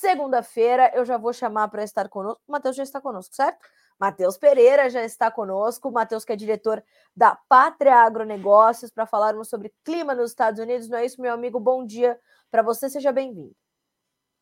segunda-feira. 0.00 0.90
Eu 0.94 1.04
já 1.04 1.16
vou 1.16 1.32
chamar 1.32 1.68
para 1.68 1.82
estar 1.82 2.08
conosco. 2.08 2.40
O 2.46 2.52
Matheus 2.52 2.76
já 2.76 2.82
está 2.82 3.00
conosco, 3.00 3.34
certo? 3.34 3.58
Matheus 3.98 4.36
Pereira 4.36 4.90
já 4.90 5.02
está 5.02 5.30
conosco. 5.30 5.90
Matheus, 5.90 6.24
que 6.24 6.32
é 6.32 6.36
diretor 6.36 6.82
da 7.14 7.36
Pátria 7.48 7.94
Agronegócios, 7.94 8.90
para 8.90 9.06
falarmos 9.06 9.48
sobre 9.48 9.72
clima 9.82 10.14
nos 10.14 10.30
Estados 10.30 10.60
Unidos. 10.60 10.88
Não 10.88 10.98
é 10.98 11.06
isso, 11.06 11.20
meu 11.20 11.32
amigo? 11.32 11.58
Bom 11.58 11.84
dia 11.84 12.18
para 12.50 12.62
você, 12.62 12.90
seja 12.90 13.10
bem-vindo. 13.10 13.54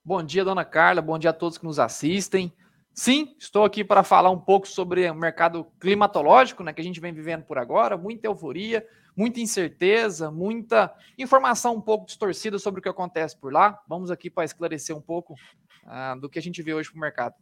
Bom 0.05 0.23
dia, 0.23 0.45
dona 0.45 0.65
Carla. 0.65 1.01
Bom 1.01 1.19
dia 1.19 1.31
a 1.31 1.33
todos 1.33 1.57
que 1.57 1.65
nos 1.65 1.79
assistem. 1.79 2.53
Sim, 2.93 3.35
estou 3.39 3.65
aqui 3.65 3.83
para 3.83 4.05
falar 4.05 4.31
um 4.31 4.39
pouco 4.39 4.69
sobre 4.69 5.11
o 5.11 5.15
mercado 5.15 5.65
climatológico, 5.81 6.63
né, 6.63 6.73
que 6.73 6.81
a 6.81 6.85
gente 6.85 7.01
vem 7.01 7.13
vivendo 7.13 7.45
por 7.45 7.59
agora, 7.59 7.97
muita 7.97 8.29
euforia, 8.29 8.87
muita 9.17 9.41
incerteza, 9.41 10.31
muita 10.31 10.95
informação 11.19 11.75
um 11.75 11.81
pouco 11.81 12.07
distorcida 12.07 12.59
sobre 12.59 12.81
o 12.81 12.83
que 12.83 12.89
acontece 12.89 13.37
por 13.37 13.53
lá. 13.53 13.83
Vamos 13.89 14.11
aqui 14.11 14.29
para 14.29 14.45
esclarecer 14.45 14.97
um 14.97 15.01
pouco 15.01 15.35
uh, 15.85 16.21
do 16.21 16.29
que 16.29 16.39
a 16.39 16.43
gente 16.43 16.63
vê 16.63 16.75
hoje 16.75 16.91
para 16.91 16.99
o 16.99 17.01
mercado. 17.01 17.35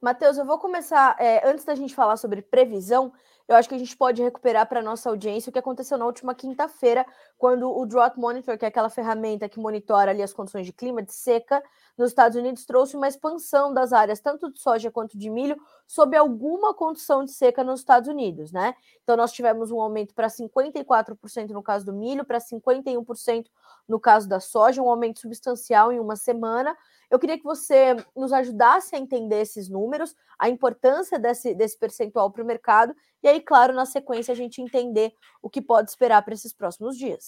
Matheus, 0.00 0.38
eu 0.38 0.44
vou 0.44 0.58
começar, 0.58 1.16
é, 1.18 1.48
antes 1.48 1.64
da 1.64 1.74
gente 1.74 1.92
falar 1.92 2.16
sobre 2.16 2.40
previsão, 2.40 3.12
eu 3.48 3.56
acho 3.56 3.68
que 3.68 3.74
a 3.74 3.78
gente 3.78 3.96
pode 3.96 4.22
recuperar 4.22 4.68
para 4.68 4.80
nossa 4.80 5.08
audiência 5.08 5.50
o 5.50 5.52
que 5.52 5.58
aconteceu 5.58 5.98
na 5.98 6.06
última 6.06 6.34
quinta-feira, 6.34 7.04
quando 7.38 7.70
o 7.70 7.86
Drought 7.86 8.18
Monitor, 8.18 8.58
que 8.58 8.64
é 8.64 8.68
aquela 8.68 8.90
ferramenta 8.90 9.48
que 9.48 9.60
monitora 9.60 10.10
ali 10.10 10.22
as 10.22 10.32
condições 10.32 10.66
de 10.66 10.72
clima, 10.72 11.00
de 11.00 11.14
seca, 11.14 11.62
nos 11.96 12.10
Estados 12.10 12.36
Unidos, 12.36 12.66
trouxe 12.66 12.96
uma 12.96 13.06
expansão 13.06 13.72
das 13.72 13.92
áreas 13.92 14.18
tanto 14.18 14.52
de 14.52 14.60
soja 14.60 14.90
quanto 14.90 15.16
de 15.16 15.30
milho 15.30 15.56
sob 15.86 16.16
alguma 16.16 16.74
condição 16.74 17.24
de 17.24 17.30
seca 17.30 17.62
nos 17.62 17.80
Estados 17.80 18.08
Unidos, 18.08 18.50
né? 18.50 18.74
Então 19.04 19.16
nós 19.16 19.32
tivemos 19.32 19.70
um 19.70 19.80
aumento 19.80 20.14
para 20.14 20.28
54% 20.28 21.50
no 21.50 21.62
caso 21.62 21.86
do 21.86 21.92
milho, 21.92 22.24
para 22.24 22.38
51% 22.38 23.46
no 23.86 24.00
caso 24.00 24.28
da 24.28 24.40
soja, 24.40 24.82
um 24.82 24.90
aumento 24.90 25.20
substancial 25.20 25.92
em 25.92 26.00
uma 26.00 26.16
semana. 26.16 26.76
Eu 27.08 27.18
queria 27.18 27.38
que 27.38 27.44
você 27.44 27.96
nos 28.14 28.32
ajudasse 28.32 28.94
a 28.94 28.98
entender 28.98 29.40
esses 29.40 29.68
números, 29.68 30.14
a 30.38 30.48
importância 30.48 31.18
desse, 31.18 31.54
desse 31.54 31.78
percentual 31.78 32.30
para 32.30 32.42
o 32.42 32.46
mercado, 32.46 32.94
e 33.22 33.28
aí, 33.28 33.40
claro, 33.40 33.72
na 33.72 33.84
sequência, 33.84 34.32
a 34.32 34.36
gente 34.36 34.62
entender 34.62 35.12
o 35.42 35.50
que 35.50 35.60
pode 35.60 35.90
esperar 35.90 36.22
para 36.22 36.34
esses 36.34 36.52
próximos 36.52 36.96
dias. 36.96 37.27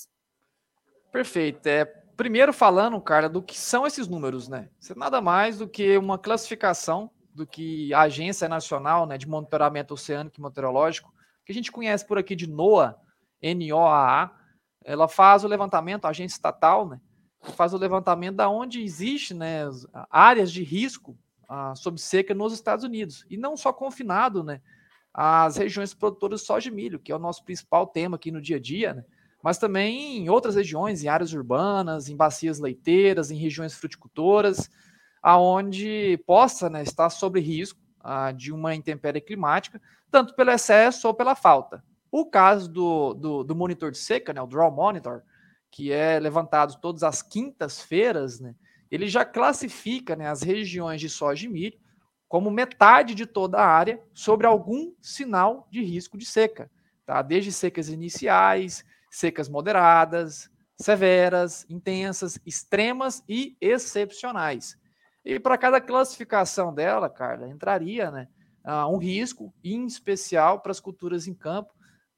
Perfeito. 1.13 1.67
É, 1.67 1.85
primeiro 2.17 2.53
falando, 2.53 3.01
cara, 3.01 3.29
do 3.29 3.43
que 3.43 3.59
são 3.59 3.87
esses 3.87 4.07
números, 4.07 4.49
né? 4.49 4.69
Isso 4.79 4.93
é 4.93 4.97
nada 4.97 5.21
mais 5.21 5.59
do 5.59 5.69
que 5.69 5.97
uma 5.97 6.19
classificação 6.19 7.11
do 7.35 7.47
que 7.47 7.93
a 7.95 8.03
Agência 8.03 8.49
Nacional 8.49 9.07
né, 9.07 9.17
de 9.17 9.29
Monitoramento 9.29 9.95
Oceânico 9.95 10.39
e 10.39 10.43
Meteorológico, 10.43 11.13
que 11.45 11.53
a 11.53 11.55
gente 11.55 11.73
conhece 11.73 12.07
por 12.07 12.19
aqui 12.19 12.37
de 12.37 12.47
NOAA, 12.47 12.97
N-O-A-A, 13.41 14.31
ela 14.85 15.09
faz 15.09 15.45
o 15.45 15.49
levantamento, 15.49 16.05
a 16.05 16.11
agência 16.11 16.37
estatal, 16.37 16.89
né? 16.89 17.01
faz 17.57 17.73
o 17.73 17.79
levantamento 17.79 18.37
da 18.37 18.49
onde 18.49 18.83
existe 18.83 19.33
né, 19.33 19.63
áreas 20.11 20.53
de 20.53 20.63
risco 20.63 21.17
ah, 21.49 21.75
sob 21.75 21.99
seca 22.01 22.35
nos 22.35 22.53
Estados 22.53 22.85
Unidos. 22.85 23.25
E 23.31 23.37
não 23.37 23.57
só 23.57 23.73
confinado 23.73 24.45
né, 24.45 24.61
às 25.13 25.57
regiões 25.57 25.95
produtoras 25.95 26.41
de 26.41 26.47
soja 26.47 26.69
e 26.69 26.73
milho, 26.73 26.99
que 26.99 27.11
é 27.11 27.17
o 27.17 27.19
nosso 27.19 27.45
principal 27.45 27.87
tema 27.87 28.17
aqui 28.17 28.31
no 28.31 28.41
dia 28.41 28.57
a 28.57 28.61
dia, 28.61 28.95
né, 28.95 29.05
mas 29.43 29.59
também 29.59 30.19
em 30.19 30.29
outras 30.29 30.55
regiões, 30.55 31.03
em 31.03 31.09
áreas 31.09 31.33
urbanas, 31.33 32.09
em 32.09 32.17
bacias 32.17 32.59
leiteiras, 32.59 33.31
em 33.31 33.37
regiões 33.37 33.75
fruticultoras, 33.75 34.71
aonde 35.23 36.23
possa 36.27 36.69
né, 36.69 36.83
estar 36.83 37.11
sob 37.11 37.41
risco 37.41 37.79
ah, 38.01 38.33
de 38.33 38.53
uma 38.53 38.75
intempérie 38.75 39.21
climática, 39.21 39.81
tanto 40.11 40.35
pelo 40.35 40.51
excesso 40.51 41.07
ou 41.07 41.15
pela 41.15 41.35
falta. 41.35 41.85
O 42.11 42.27
caso 42.27 42.69
do, 42.69 43.15
do, 43.15 43.45
do 43.45 43.55
monitor 43.55 43.91
de 43.91 43.99
seca, 43.99 44.33
né, 44.33 44.41
o 44.41 44.47
Draw 44.47 44.71
Monitor, 44.71 45.23
que 45.71 45.93
é 45.93 46.19
levantado 46.19 46.81
todas 46.81 47.03
as 47.03 47.23
quintas-feiras, 47.23 48.41
né, 48.41 48.55
ele 48.91 49.07
já 49.07 49.25
classifica 49.25 50.17
né, 50.17 50.27
as 50.27 50.43
regiões 50.43 51.01
de 51.01 51.09
soja 51.09 51.47
e 51.47 51.49
milho 51.49 51.79
como 52.31 52.49
metade 52.49 53.13
de 53.13 53.27
toda 53.27 53.59
a 53.59 53.67
área 53.67 54.01
sobre 54.15 54.47
algum 54.47 54.93
sinal 55.01 55.67
de 55.69 55.83
risco 55.83 56.17
de 56.17 56.25
seca, 56.25 56.71
tá? 57.05 57.23
desde 57.23 57.51
secas 57.51 57.89
iniciais, 57.89 58.85
secas 59.11 59.49
moderadas, 59.49 60.49
severas, 60.77 61.67
intensas, 61.69 62.39
extremas 62.47 63.23
e 63.29 63.57
excepcionais. 63.61 64.79
E 65.25 65.39
para 65.39 65.59
cada 65.59 65.81
classificação 65.81 66.73
dela, 66.73 67.11
Carla, 67.11 67.49
entraria 67.49 68.11
né, 68.11 68.29
um 68.89 68.97
risco, 68.97 69.53
em 69.63 69.85
especial 69.85 70.61
para 70.61 70.73
as 70.73 70.81
culturas 70.81 71.27
em 71.27 71.35
campo. 71.35 71.75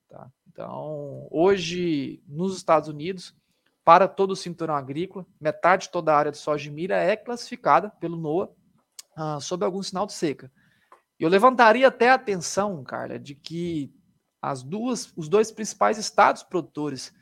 Tá? 0.08 0.30
Então, 0.46 1.26
hoje, 1.30 2.22
nos 2.28 2.56
Estados 2.56 2.88
Unidos, 2.88 3.34
para 3.84 4.06
todo 4.06 4.32
o 4.32 4.36
cinturão 4.36 4.76
agrícola, 4.76 5.26
metade 5.40 5.84
de 5.84 5.90
toda 5.90 6.12
a 6.12 6.18
área 6.18 6.30
de 6.30 6.38
soja 6.38 6.68
e 6.68 6.72
milho 6.72 6.92
é 6.92 7.16
classificada 7.16 7.90
pelo 7.90 8.16
NOAA 8.16 8.48
uh, 9.18 9.40
sob 9.40 9.64
algum 9.64 9.82
sinal 9.82 10.06
de 10.06 10.12
seca. 10.12 10.52
Eu 11.18 11.28
levantaria 11.28 11.88
até 11.88 12.10
a 12.10 12.14
atenção, 12.14 12.82
Carla, 12.84 13.18
de 13.18 13.34
que 13.34 13.92
as 14.42 14.62
duas, 14.62 15.12
os 15.16 15.28
dois 15.28 15.52
principais 15.52 15.96
estados 15.96 16.42
produtores 16.42 17.14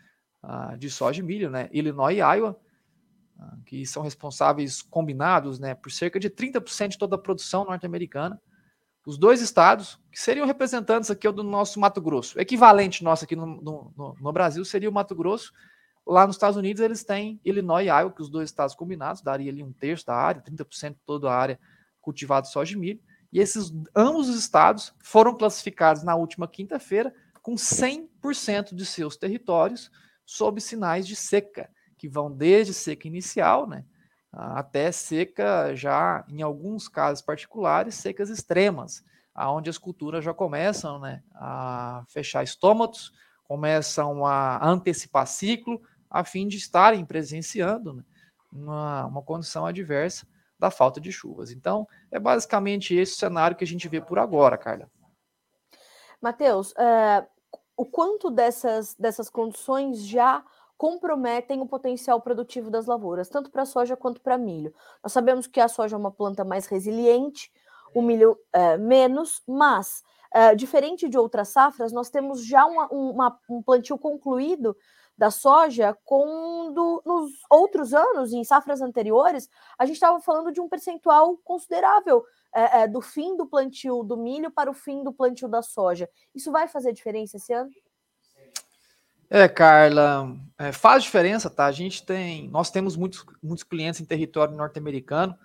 uh, 0.42 0.76
de 0.78 0.90
soja 0.90 1.20
e 1.20 1.22
milho, 1.22 1.50
né, 1.50 1.68
Illinois 1.70 2.16
e 2.16 2.20
Iowa, 2.20 2.58
uh, 3.36 3.62
que 3.66 3.84
são 3.84 4.02
responsáveis 4.02 4.80
combinados 4.80 5.58
né, 5.58 5.74
por 5.74 5.92
cerca 5.92 6.18
de 6.18 6.30
30% 6.30 6.88
de 6.88 6.98
toda 6.98 7.16
a 7.16 7.18
produção 7.18 7.66
norte-americana, 7.66 8.40
os 9.06 9.18
dois 9.18 9.40
estados, 9.40 10.00
que 10.10 10.20
seriam 10.20 10.46
representantes 10.46 11.10
aqui 11.10 11.30
do 11.30 11.42
nosso 11.42 11.78
Mato 11.78 12.00
Grosso, 12.00 12.38
o 12.38 12.40
equivalente 12.40 13.04
nosso 13.04 13.24
aqui 13.24 13.36
no, 13.36 13.46
no, 13.46 14.16
no 14.20 14.32
Brasil 14.32 14.64
seria 14.64 14.88
o 14.88 14.92
Mato 14.92 15.14
Grosso, 15.14 15.52
Lá 16.06 16.26
nos 16.26 16.36
Estados 16.36 16.56
Unidos, 16.56 16.82
eles 16.82 17.04
têm 17.04 17.40
Illinois 17.44 17.84
e 17.84 17.88
Iowa, 17.88 18.10
que 18.10 18.22
os 18.22 18.28
dois 18.28 18.48
estados 18.48 18.74
combinados, 18.74 19.22
daria 19.22 19.50
ali 19.50 19.62
um 19.62 19.72
terço 19.72 20.06
da 20.06 20.14
área, 20.14 20.42
30% 20.42 20.94
de 20.94 21.00
toda 21.06 21.30
a 21.30 21.36
área 21.36 21.60
cultivada 22.00 22.42
de 22.42 22.52
soja 22.52 22.74
e 22.74 22.76
milho. 22.76 23.00
E 23.32 23.38
esses 23.38 23.72
ambos 23.94 24.28
os 24.28 24.36
estados 24.36 24.92
foram 24.98 25.36
classificados 25.36 26.02
na 26.02 26.16
última 26.16 26.48
quinta-feira 26.48 27.14
com 27.42 27.54
100% 27.54 28.74
de 28.74 28.84
seus 28.84 29.16
territórios 29.16 29.90
sob 30.24 30.60
sinais 30.60 31.06
de 31.06 31.16
seca, 31.16 31.70
que 31.96 32.08
vão 32.08 32.30
desde 32.30 32.74
seca 32.74 33.06
inicial, 33.06 33.66
né, 33.66 33.84
até 34.32 34.92
seca 34.92 35.74
já, 35.74 36.24
em 36.28 36.42
alguns 36.42 36.88
casos 36.88 37.22
particulares, 37.22 37.94
secas 37.94 38.30
extremas, 38.30 39.04
aonde 39.34 39.70
as 39.70 39.78
culturas 39.78 40.24
já 40.24 40.32
começam 40.34 41.00
né, 41.00 41.22
a 41.34 42.04
fechar 42.08 42.42
estômatos, 42.42 43.12
começam 43.44 44.24
a 44.24 44.68
antecipar 44.68 45.26
ciclo, 45.26 45.80
a 46.08 46.24
fim 46.24 46.46
de 46.46 46.56
estarem 46.56 47.04
presenciando 47.04 47.94
né, 47.94 48.04
uma, 48.52 49.06
uma 49.06 49.22
condição 49.22 49.66
adversa 49.66 50.26
da 50.60 50.70
falta 50.70 51.00
de 51.00 51.10
chuvas. 51.10 51.50
Então, 51.50 51.88
é 52.12 52.18
basicamente 52.20 52.94
esse 52.94 53.14
o 53.14 53.16
cenário 53.16 53.56
que 53.56 53.64
a 53.64 53.66
gente 53.66 53.88
vê 53.88 54.00
por 54.00 54.18
agora, 54.18 54.58
Carla. 54.58 54.88
Matheus, 56.20 56.72
uh, 56.72 57.26
o 57.74 57.86
quanto 57.86 58.30
dessas, 58.30 58.94
dessas 58.94 59.30
condições 59.30 60.06
já 60.06 60.44
comprometem 60.76 61.60
o 61.62 61.66
potencial 61.66 62.20
produtivo 62.20 62.70
das 62.70 62.86
lavouras, 62.86 63.28
tanto 63.28 63.50
para 63.50 63.64
soja 63.64 63.96
quanto 63.96 64.20
para 64.20 64.36
milho? 64.36 64.74
Nós 65.02 65.12
sabemos 65.12 65.46
que 65.46 65.60
a 65.60 65.68
soja 65.68 65.96
é 65.96 65.98
uma 65.98 66.12
planta 66.12 66.44
mais 66.44 66.66
resiliente, 66.66 67.50
o 67.94 68.02
milho 68.02 68.38
uh, 68.54 68.78
menos, 68.78 69.42
mas 69.48 70.02
Uh, 70.32 70.54
diferente 70.54 71.08
de 71.08 71.18
outras 71.18 71.48
safras, 71.48 71.90
nós 71.90 72.08
temos 72.08 72.46
já 72.46 72.64
uma, 72.64 72.86
uma, 72.92 73.40
um 73.48 73.60
plantio 73.60 73.98
concluído 73.98 74.76
da 75.20 75.30
soja, 75.30 75.94
quando 76.02 77.02
nos 77.04 77.30
outros 77.50 77.92
anos, 77.92 78.32
em 78.32 78.42
safras 78.42 78.80
anteriores, 78.80 79.50
a 79.78 79.84
gente 79.84 79.96
estava 79.96 80.18
falando 80.18 80.50
de 80.50 80.62
um 80.62 80.68
percentual 80.68 81.36
considerável 81.44 82.24
é, 82.54 82.80
é, 82.80 82.88
do 82.88 83.02
fim 83.02 83.36
do 83.36 83.46
plantio 83.46 84.02
do 84.02 84.16
milho 84.16 84.50
para 84.50 84.70
o 84.70 84.74
fim 84.74 85.04
do 85.04 85.12
plantio 85.12 85.46
da 85.46 85.60
soja. 85.60 86.08
Isso 86.34 86.50
vai 86.50 86.66
fazer 86.68 86.94
diferença 86.94 87.36
esse 87.36 87.52
ano? 87.52 87.68
É, 89.28 89.46
Carla, 89.46 90.34
é, 90.58 90.72
faz 90.72 91.02
diferença, 91.02 91.50
tá? 91.50 91.66
A 91.66 91.72
gente 91.72 92.02
tem, 92.02 92.48
nós 92.48 92.70
temos 92.70 92.96
muitos, 92.96 93.22
muitos 93.42 93.62
clientes 93.62 94.00
em 94.00 94.06
território 94.06 94.56
norte-americano 94.56 95.36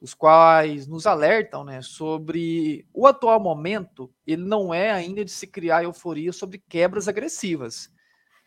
os 0.00 0.14
quais 0.14 0.86
nos 0.86 1.06
alertam 1.06 1.64
né, 1.64 1.80
sobre 1.80 2.86
o 2.92 3.06
atual 3.06 3.40
momento, 3.40 4.12
ele 4.26 4.44
não 4.44 4.72
é 4.72 4.92
ainda 4.92 5.24
de 5.24 5.30
se 5.30 5.46
criar 5.46 5.82
euforia 5.82 6.30
sobre 6.30 6.62
quebras 6.68 7.08
agressivas. 7.08 7.90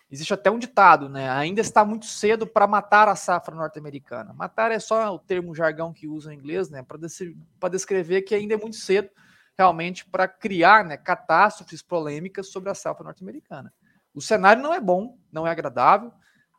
Existe 0.09 0.33
até 0.33 0.49
um 0.49 0.57
ditado, 0.57 1.09
né? 1.09 1.29
Ainda 1.29 1.59
está 1.59 1.83
muito 1.83 2.05
cedo 2.05 2.47
para 2.47 2.65
matar 2.65 3.09
a 3.09 3.15
safra 3.15 3.53
norte-americana. 3.53 4.33
Matar 4.33 4.71
é 4.71 4.79
só 4.79 5.13
o 5.13 5.19
termo 5.19 5.53
jargão 5.53 5.91
que 5.91 6.07
usa 6.07 6.33
em 6.33 6.37
inglês, 6.37 6.69
né? 6.69 6.81
Para 6.81 7.69
descrever 7.69 8.21
que 8.21 8.33
ainda 8.33 8.53
é 8.53 8.57
muito 8.57 8.77
cedo 8.77 9.09
realmente 9.57 10.05
para 10.05 10.27
criar 10.27 10.85
né, 10.85 10.95
catástrofes 10.95 11.81
polêmicas 11.81 12.49
sobre 12.49 12.69
a 12.69 12.75
safra 12.75 13.03
norte-americana. 13.03 13.73
O 14.13 14.21
cenário 14.21 14.61
não 14.61 14.73
é 14.73 14.79
bom, 14.79 15.17
não 15.31 15.47
é 15.47 15.51
agradável. 15.51 16.13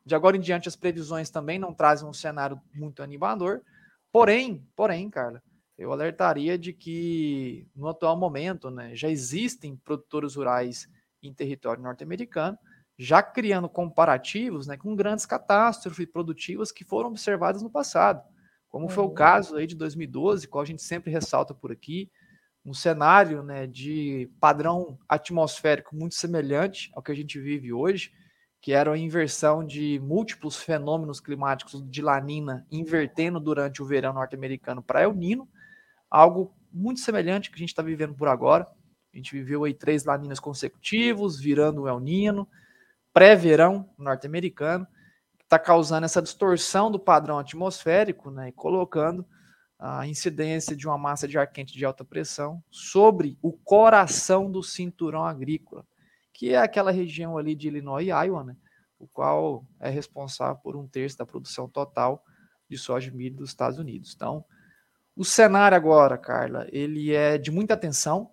De 0.05 0.15
agora 0.15 0.37
em 0.37 0.41
diante, 0.41 0.69
as 0.69 0.77
previsões 0.77 1.31
também 1.31 1.59
não 1.59 1.73
trazem 1.73 2.09
um 2.09 2.13
cenário 2.13 2.61
muito 2.75 3.03
animador. 3.03 3.63
Porém, 4.11 4.67
porém, 4.75 5.09
Carla, 5.09 5.43
eu 5.77 5.93
alertaria 5.93 6.59
de 6.59 6.73
que 6.73 7.67
no 7.75 7.89
atual 7.89 8.17
momento, 8.17 8.71
né, 8.71 8.95
já 8.95 9.09
existem 9.09 9.77
produtores 9.77 10.35
rurais 10.35 10.89
em 11.23 11.33
território 11.33 11.83
norte-americano, 11.83 12.59
já 12.99 13.23
criando 13.23 13.69
comparativos 13.69 14.67
né, 14.67 14.77
com 14.77 14.97
grandes 14.97 15.25
catástrofes 15.25 16.07
produtivas 16.07 16.73
que 16.73 16.85
foram 16.85 17.11
observadas 17.11 17.63
no 17.63 17.71
passado. 17.71 18.23
como 18.69 18.87
uhum. 18.87 18.91
foi 18.91 19.05
o 19.05 19.09
uhum. 19.09 19.15
caso 19.15 19.57
aí 19.57 19.67
de 19.67 19.77
2012, 19.77 20.49
qual 20.49 20.63
a 20.63 20.67
gente 20.67 20.83
sempre 20.83 21.11
ressalta 21.11 21.55
por 21.55 21.71
aqui, 21.71 22.11
um 22.67 22.75
cenário 22.75 23.43
né, 23.43 23.67
de 23.67 24.29
padrão 24.41 24.99
atmosférico 25.09 25.95
muito 25.95 26.17
semelhante 26.17 26.91
ao 26.93 27.03
que 27.03 27.13
a 27.13 27.15
gente 27.15 27.41
vive 27.41 27.73
hoje, 27.73 28.13
que 28.61 28.73
era 28.73 28.93
a 28.93 28.99
inversão 28.99 29.65
de 29.65 30.01
múltiplos 30.01 30.57
fenômenos 30.57 31.21
climáticos 31.21 31.83
de 31.89 32.03
Lanina 32.03 32.67
invertendo 32.71 33.39
durante 33.39 33.81
o 33.81 33.87
verão 33.87 34.13
norte-americano 34.13 34.83
para 34.83 35.03
El 35.03 35.15
Nino, 35.15 35.49
algo 36.11 36.53
muito 36.73 37.01
semelhante 37.01 37.49
que 37.49 37.57
a 37.57 37.59
gente 37.59 37.71
está 37.71 37.83
vivendo 37.83 38.15
por 38.15 38.27
agora. 38.27 38.67
A 39.15 39.17
gente 39.17 39.33
viveu 39.33 39.65
aí 39.65 39.73
três 39.73 40.05
Laninas 40.05 40.41
consecutivos, 40.41 41.41
virando 41.41 41.83
o 41.83 41.89
El 41.89 42.01
Nino, 42.01 42.47
pré-verão 43.13 43.89
norte-americano, 43.99 44.87
que 45.39 45.45
está 45.45 45.59
causando 45.59 46.05
essa 46.05 46.23
distorção 46.23 46.91
do 46.91 46.99
padrão 46.99 47.39
atmosférico 47.39 48.31
né, 48.31 48.49
e 48.49 48.53
colocando 48.53 49.27
a 49.79 50.07
incidência 50.07 50.75
de 50.75 50.87
uma 50.87 50.99
massa 50.99 51.29
de 51.29 51.39
ar 51.39 51.47
quente 51.51 51.73
de 51.73 51.85
alta 51.85 52.05
pressão 52.05 52.63
sobre 52.71 53.39
o 53.41 53.53
coração 53.53 54.51
do 54.51 54.63
cinturão 54.63 55.25
agrícola, 55.25 55.87
que 56.33 56.53
é 56.53 56.59
aquela 56.59 56.91
região 56.91 57.39
ali 57.39 57.55
de 57.55 57.69
Illinois 57.69 58.07
e 58.07 58.11
Iowa, 58.11 58.45
né, 58.45 58.57
o 58.99 59.07
qual 59.07 59.65
é 59.79 59.89
responsável 59.89 60.61
por 60.63 60.77
um 60.77 60.87
terço 60.87 61.17
da 61.19 61.27
produção 61.27 61.69
total 61.69 62.25
de 62.69 62.77
soja 62.77 63.09
e 63.09 63.15
milho 63.15 63.37
dos 63.37 63.51
Estados 63.51 63.79
Unidos. 63.79 64.13
Então, 64.15 64.45
o 65.17 65.25
cenário 65.25 65.77
agora, 65.77 66.17
Carla, 66.17 66.67
ele 66.71 67.13
é 67.13 67.39
de 67.39 67.51
muita 67.51 67.75
atenção. 67.75 68.31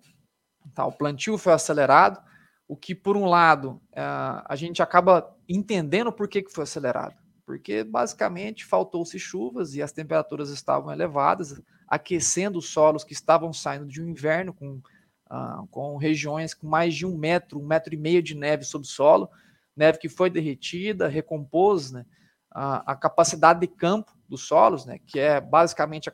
Tá? 0.72 0.86
O 0.86 0.92
plantio 0.92 1.36
foi 1.36 1.52
acelerado, 1.52 2.20
o 2.68 2.76
que, 2.76 2.94
por 2.94 3.16
um 3.16 3.26
lado, 3.26 3.80
eh, 3.92 4.02
a 4.02 4.56
gente 4.56 4.82
acaba 4.82 5.36
entendendo 5.48 6.12
por 6.12 6.28
que, 6.28 6.42
que 6.42 6.52
foi 6.52 6.64
acelerado. 6.64 7.14
Porque 7.44 7.84
basicamente 7.84 8.64
faltou-se 8.64 9.16
chuvas 9.18 9.74
e 9.74 9.82
as 9.82 9.92
temperaturas 9.92 10.50
estavam 10.50 10.92
elevadas, 10.92 11.60
aquecendo 11.86 12.58
os 12.58 12.68
solos 12.68 13.04
que 13.04 13.12
estavam 13.12 13.52
saindo 13.52 13.86
de 13.86 14.02
um 14.02 14.08
inverno 14.08 14.52
com, 14.52 14.80
uh, 15.30 15.66
com 15.70 15.96
regiões 15.96 16.54
com 16.54 16.66
mais 16.66 16.92
de 16.92 17.06
um 17.06 17.16
metro, 17.16 17.60
um 17.60 17.66
metro 17.66 17.94
e 17.94 17.96
meio 17.96 18.20
de 18.20 18.34
neve 18.34 18.64
sob 18.64 18.84
o 18.84 18.88
solo, 18.88 19.30
neve 19.76 19.98
que 19.98 20.08
foi 20.08 20.28
derretida, 20.28 21.06
recompôs 21.06 21.92
né, 21.92 22.04
a, 22.50 22.96
capacidade 22.96 23.60
de 23.60 23.68
campo 23.68 24.10
dos 24.28 24.48
solos, 24.48 24.84
né, 24.84 24.98
que 25.06 25.20
é 25.20 25.40
basicamente 25.40 26.08
a, 26.08 26.12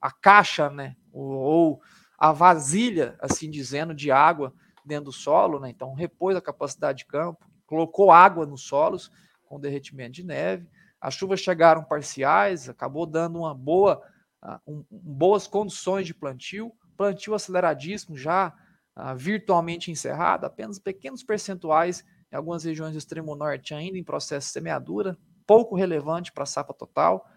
a, 0.00 0.10
caixa, 0.10 0.68
né, 0.70 0.96
ou 1.12 1.80
a 2.18 2.32
vasilha, 2.32 3.14
assim 3.20 3.48
dizendo, 3.48 3.94
de 3.94 4.10
água 4.10 4.52
dentro 4.86 5.06
do 5.06 5.12
solo, 5.12 5.60
né, 5.60 5.68
então 5.68 5.92
repôs 5.94 6.36
a 6.36 6.40
capacidade 6.40 6.98
de 6.98 7.06
campo, 7.06 7.44
colocou 7.66 8.10
água 8.10 8.46
nos 8.46 8.62
solos, 8.62 9.10
com 9.44 9.60
derretimento 9.60 10.12
de 10.12 10.24
neve. 10.24 10.68
As 11.00 11.14
chuvas 11.14 11.40
chegaram 11.40 11.84
parciais, 11.84 12.68
acabou 12.68 13.06
dando 13.06 13.38
uma 13.38 13.54
boa, 13.54 14.02
uh, 14.42 14.58
um, 14.66 14.84
boas 14.90 15.46
condições 15.46 16.06
de 16.06 16.14
plantio, 16.14 16.72
plantio 16.96 17.34
aceleradíssimo, 17.34 18.16
já 18.16 18.52
uh, 18.96 19.16
virtualmente 19.16 19.90
encerrado, 19.90 20.46
apenas 20.46 20.78
pequenos 20.78 21.22
percentuais 21.22 22.04
em 22.32 22.36
algumas 22.36 22.64
regiões 22.64 22.92
do 22.92 22.98
extremo 22.98 23.36
norte 23.36 23.74
ainda 23.74 23.98
em 23.98 24.04
processo 24.04 24.48
de 24.48 24.52
semeadura, 24.52 25.16
pouco 25.46 25.76
relevante 25.76 26.32
para 26.32 26.42
a 26.42 26.46
safra 26.46 26.74
total. 26.74 27.28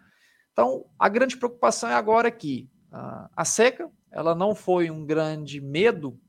Então, 0.52 0.86
a 0.98 1.08
grande 1.08 1.38
preocupação 1.38 1.90
é 1.90 1.94
agora 1.94 2.32
que 2.32 2.70
uh, 2.92 3.30
a 3.36 3.46
seca, 3.46 3.90
ela 4.12 4.34
não 4.34 4.56
foi 4.56 4.90
um 4.90 5.06
grande 5.06 5.62
medo 5.62 6.20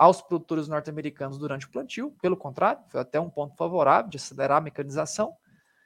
aos 0.00 0.22
produtores 0.22 0.66
norte-americanos 0.66 1.36
durante 1.36 1.66
o 1.66 1.70
plantio, 1.70 2.16
pelo 2.22 2.34
contrário, 2.34 2.82
foi 2.88 3.02
até 3.02 3.20
um 3.20 3.28
ponto 3.28 3.54
favorável 3.54 4.10
de 4.10 4.16
acelerar 4.16 4.56
a 4.56 4.60
mecanização. 4.62 5.34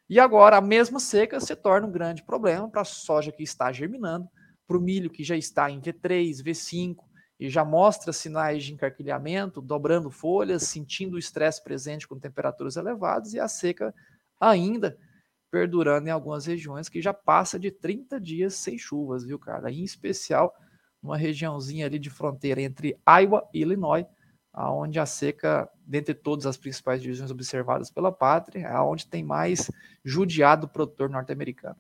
E 0.09 0.21
agora 0.21 0.57
a 0.57 0.61
mesma 0.61 1.01
seca 1.01 1.41
se 1.41 1.57
torna 1.57 1.89
um 1.89 1.91
grande 1.91 2.23
problema 2.23 2.69
para 2.69 2.83
a 2.83 2.85
soja 2.85 3.33
que 3.33 3.43
está 3.43 3.73
germinando, 3.73 4.29
para 4.69 4.79
o 4.79 4.81
milho 4.81 5.11
que 5.11 5.25
já 5.25 5.37
está 5.37 5.69
em 5.69 5.81
V3, 5.81 6.45
V5 6.45 6.99
e 7.41 7.51
já 7.51 7.65
mostra 7.65 8.13
sinais 8.13 8.63
de 8.63 8.75
encarquilhamento, 8.75 9.61
dobrando 9.61 10.13
folhas, 10.13 10.63
sentindo 10.63 11.15
o 11.15 11.19
estresse 11.19 11.65
presente 11.65 12.07
com 12.07 12.17
temperaturas 12.17 12.77
elevadas 12.77 13.35
e 13.35 13.41
a 13.41 13.49
seca 13.49 13.93
ainda 14.41 14.97
perdurando 15.51 16.07
em 16.07 16.13
algumas 16.13 16.47
regiões 16.47 16.89
que 16.89 17.03
já 17.03 17.13
passa 17.13 17.59
de 17.59 17.73
30 17.73 18.21
dias 18.21 18.55
sem 18.55 18.79
chuvas, 18.79 19.25
viu, 19.25 19.41
cara? 19.41 19.73
Em 19.73 19.83
especial 19.83 20.55
numa 21.05 21.19
regiãozinha 21.19 21.85
ali 21.85 21.99
de 21.99 22.09
fronteira 22.09 22.63
entre 22.63 22.99
Iowa 23.07 23.47
e 23.53 23.61
Illinois, 23.61 24.07
aonde 24.51 24.99
a 24.99 25.05
seca, 25.05 25.69
dentre 25.87 26.15
todas 26.15 26.47
as 26.47 26.57
principais 26.57 27.03
divisões 27.03 27.31
observadas 27.31 27.91
pela 27.91 28.11
pátria, 28.11 28.67
é 28.67 28.73
aonde 28.73 29.07
tem 29.07 29.23
mais 29.23 29.71
judiado 30.03 30.65
o 30.65 30.69
produtor 30.69 31.11
norte-americano. 31.11 31.77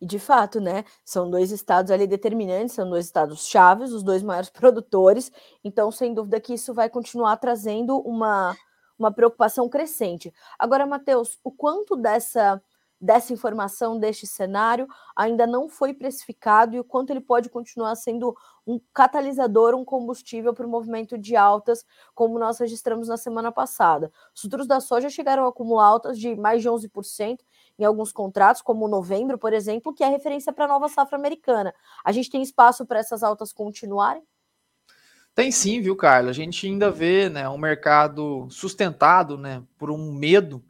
E 0.00 0.04
de 0.04 0.18
fato, 0.18 0.60
né, 0.60 0.84
são 1.04 1.30
dois 1.30 1.52
estados 1.52 1.92
ali 1.92 2.08
determinantes, 2.08 2.74
são 2.74 2.90
dois 2.90 3.06
estados 3.06 3.46
chaves, 3.46 3.92
os 3.92 4.02
dois 4.02 4.22
maiores 4.22 4.50
produtores, 4.50 5.30
então 5.62 5.92
sem 5.92 6.12
dúvida 6.12 6.40
que 6.40 6.54
isso 6.54 6.74
vai 6.74 6.90
continuar 6.90 7.36
trazendo 7.36 7.98
uma, 8.00 8.56
uma 8.98 9.12
preocupação 9.12 9.68
crescente. 9.68 10.34
Agora, 10.58 10.84
Matheus, 10.84 11.38
o 11.44 11.52
quanto 11.52 11.94
dessa 11.94 12.60
dessa 13.04 13.34
informação, 13.34 13.98
deste 13.98 14.26
cenário, 14.26 14.88
ainda 15.14 15.46
não 15.46 15.68
foi 15.68 15.92
precificado 15.92 16.74
e 16.74 16.80
o 16.80 16.84
quanto 16.84 17.10
ele 17.10 17.20
pode 17.20 17.50
continuar 17.50 17.94
sendo 17.96 18.34
um 18.66 18.80
catalisador, 18.94 19.74
um 19.74 19.84
combustível 19.84 20.54
para 20.54 20.66
o 20.66 20.70
movimento 20.70 21.18
de 21.18 21.36
altas, 21.36 21.84
como 22.14 22.38
nós 22.38 22.58
registramos 22.58 23.08
na 23.08 23.18
semana 23.18 23.52
passada. 23.52 24.10
Os 24.34 24.40
futuros 24.40 24.66
da 24.66 24.80
soja 24.80 25.10
chegaram 25.10 25.44
a 25.44 25.50
acumular 25.50 25.84
altas 25.84 26.18
de 26.18 26.34
mais 26.34 26.62
de 26.62 26.68
11% 26.70 27.40
em 27.78 27.84
alguns 27.84 28.10
contratos, 28.10 28.62
como 28.62 28.88
novembro, 28.88 29.36
por 29.36 29.52
exemplo, 29.52 29.92
que 29.92 30.02
é 30.02 30.08
referência 30.08 30.50
para 30.50 30.64
a 30.64 30.68
nova 30.68 30.88
safra 30.88 31.18
americana. 31.18 31.74
A 32.02 32.10
gente 32.10 32.30
tem 32.30 32.40
espaço 32.40 32.86
para 32.86 33.00
essas 33.00 33.22
altas 33.22 33.52
continuarem? 33.52 34.22
Tem 35.34 35.52
sim, 35.52 35.82
viu, 35.82 35.94
Carla? 35.94 36.30
A 36.30 36.34
gente 36.34 36.66
ainda 36.66 36.90
vê 36.90 37.28
né, 37.28 37.46
um 37.50 37.58
mercado 37.58 38.46
sustentado 38.48 39.36
né, 39.36 39.62
por 39.76 39.90
um 39.90 40.10
medo 40.10 40.64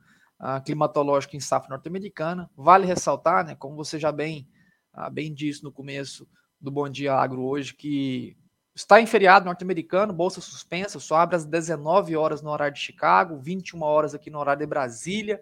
climatológica 0.64 1.37
em 1.37 1.41
safra 1.41 1.70
norte-americana. 1.70 2.50
Vale 2.56 2.87
ressaltar, 2.87 3.46
né, 3.46 3.55
como 3.55 3.76
você 3.76 3.99
já 3.99 4.12
bem, 4.12 4.49
uh, 4.94 5.11
bem 5.11 5.32
disse 5.32 5.62
no 5.62 5.73
começo 5.73 6.29
do 6.61 6.70
Bom 6.70 6.88
Dia 6.88 7.14
Agro 7.14 7.43
hoje, 7.43 7.75
que 7.75 8.37
está 8.75 9.00
em 9.00 9.06
feriado 9.06 9.46
norte-americano, 9.46 10.12
bolsa 10.12 10.41
suspensa, 10.41 10.99
só 10.99 11.17
abre 11.17 11.37
às 11.37 11.44
19 11.44 12.17
horas 12.17 12.43
no 12.43 12.50
horário 12.50 12.75
de 12.75 12.81
Chicago, 12.81 13.38
21 13.38 13.82
horas 13.82 14.14
aqui 14.14 14.31
no 14.31 14.38
horário 14.38 14.61
de 14.61 14.67
Brasília. 14.67 15.41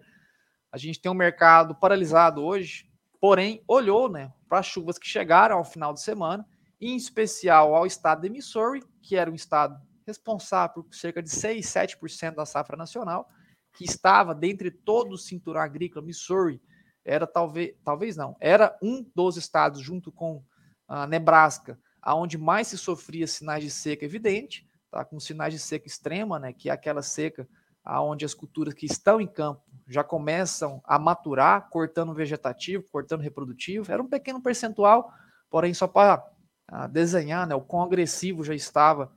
A 0.71 0.77
gente 0.77 1.01
tem 1.01 1.11
um 1.11 1.15
mercado 1.15 1.75
paralisado 1.75 2.43
hoje, 2.43 2.89
porém 3.19 3.63
olhou 3.67 4.09
né, 4.09 4.31
para 4.47 4.59
as 4.59 4.65
chuvas 4.65 4.97
que 4.97 5.07
chegaram 5.07 5.57
ao 5.57 5.63
final 5.63 5.93
de 5.93 6.01
semana, 6.01 6.45
em 6.79 6.95
especial 6.95 7.75
ao 7.75 7.85
estado 7.85 8.21
de 8.21 8.29
Missouri, 8.29 8.83
que 9.01 9.15
era 9.15 9.31
um 9.31 9.35
estado 9.35 9.79
responsável 10.05 10.83
por 10.83 10.93
cerca 10.93 11.23
de 11.23 11.29
6, 11.29 11.65
7% 11.65 12.35
da 12.35 12.45
safra 12.45 12.75
nacional, 12.75 13.27
que 13.73 13.83
estava 13.83 14.35
dentre 14.35 14.69
todo 14.69 15.13
o 15.13 15.17
cinturão 15.17 15.61
agrícola, 15.61 16.05
Missouri, 16.05 16.61
era 17.03 17.27
talvez, 17.27 17.73
talvez 17.83 18.15
não, 18.15 18.35
era 18.39 18.77
um 18.81 19.05
dos 19.15 19.35
estados, 19.35 19.81
junto 19.81 20.11
com 20.11 20.43
a 20.87 21.05
Nebraska, 21.07 21.77
aonde 22.01 22.37
mais 22.37 22.67
se 22.67 22.77
sofria 22.77 23.27
sinais 23.27 23.63
de 23.63 23.71
seca 23.71 24.05
evidente, 24.05 24.67
tá? 24.91 25.03
com 25.03 25.19
sinais 25.19 25.53
de 25.53 25.59
seca 25.59 25.87
extrema, 25.87 26.39
né? 26.39 26.53
que 26.53 26.69
é 26.69 26.73
aquela 26.73 27.01
seca 27.01 27.47
aonde 27.83 28.23
as 28.23 28.33
culturas 28.33 28.73
que 28.73 28.85
estão 28.85 29.19
em 29.19 29.27
campo 29.27 29.61
já 29.87 30.03
começam 30.03 30.81
a 30.85 30.97
maturar, 30.97 31.69
cortando 31.69 32.13
vegetativo, 32.13 32.85
cortando 32.89 33.21
reprodutivo. 33.21 33.91
Era 33.91 34.01
um 34.01 34.07
pequeno 34.07 34.41
percentual, 34.41 35.11
porém, 35.49 35.73
só 35.73 35.87
para 35.87 36.25
ah, 36.67 36.87
desenhar 36.87 37.45
né, 37.45 37.53
o 37.53 37.61
quão 37.61 37.83
agressivo 37.83 38.43
já 38.43 38.55
estava 38.55 39.11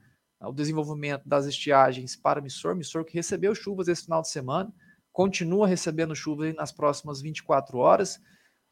o 0.49 0.53
desenvolvimento 0.53 1.23
das 1.27 1.47
estiagens 1.47 2.17
para 2.17 2.41
Missor, 2.41 2.75
Missor 2.75 3.05
que 3.05 3.15
recebeu 3.15 3.55
chuvas 3.55 3.89
esse 3.89 4.05
final 4.05 4.23
de 4.23 4.29
semana, 4.29 4.73
continua 5.13 5.67
recebendo 5.67 6.15
chuvas 6.15 6.55
nas 6.55 6.71
próximas 6.73 7.21
24 7.21 7.79
horas, 7.79 8.17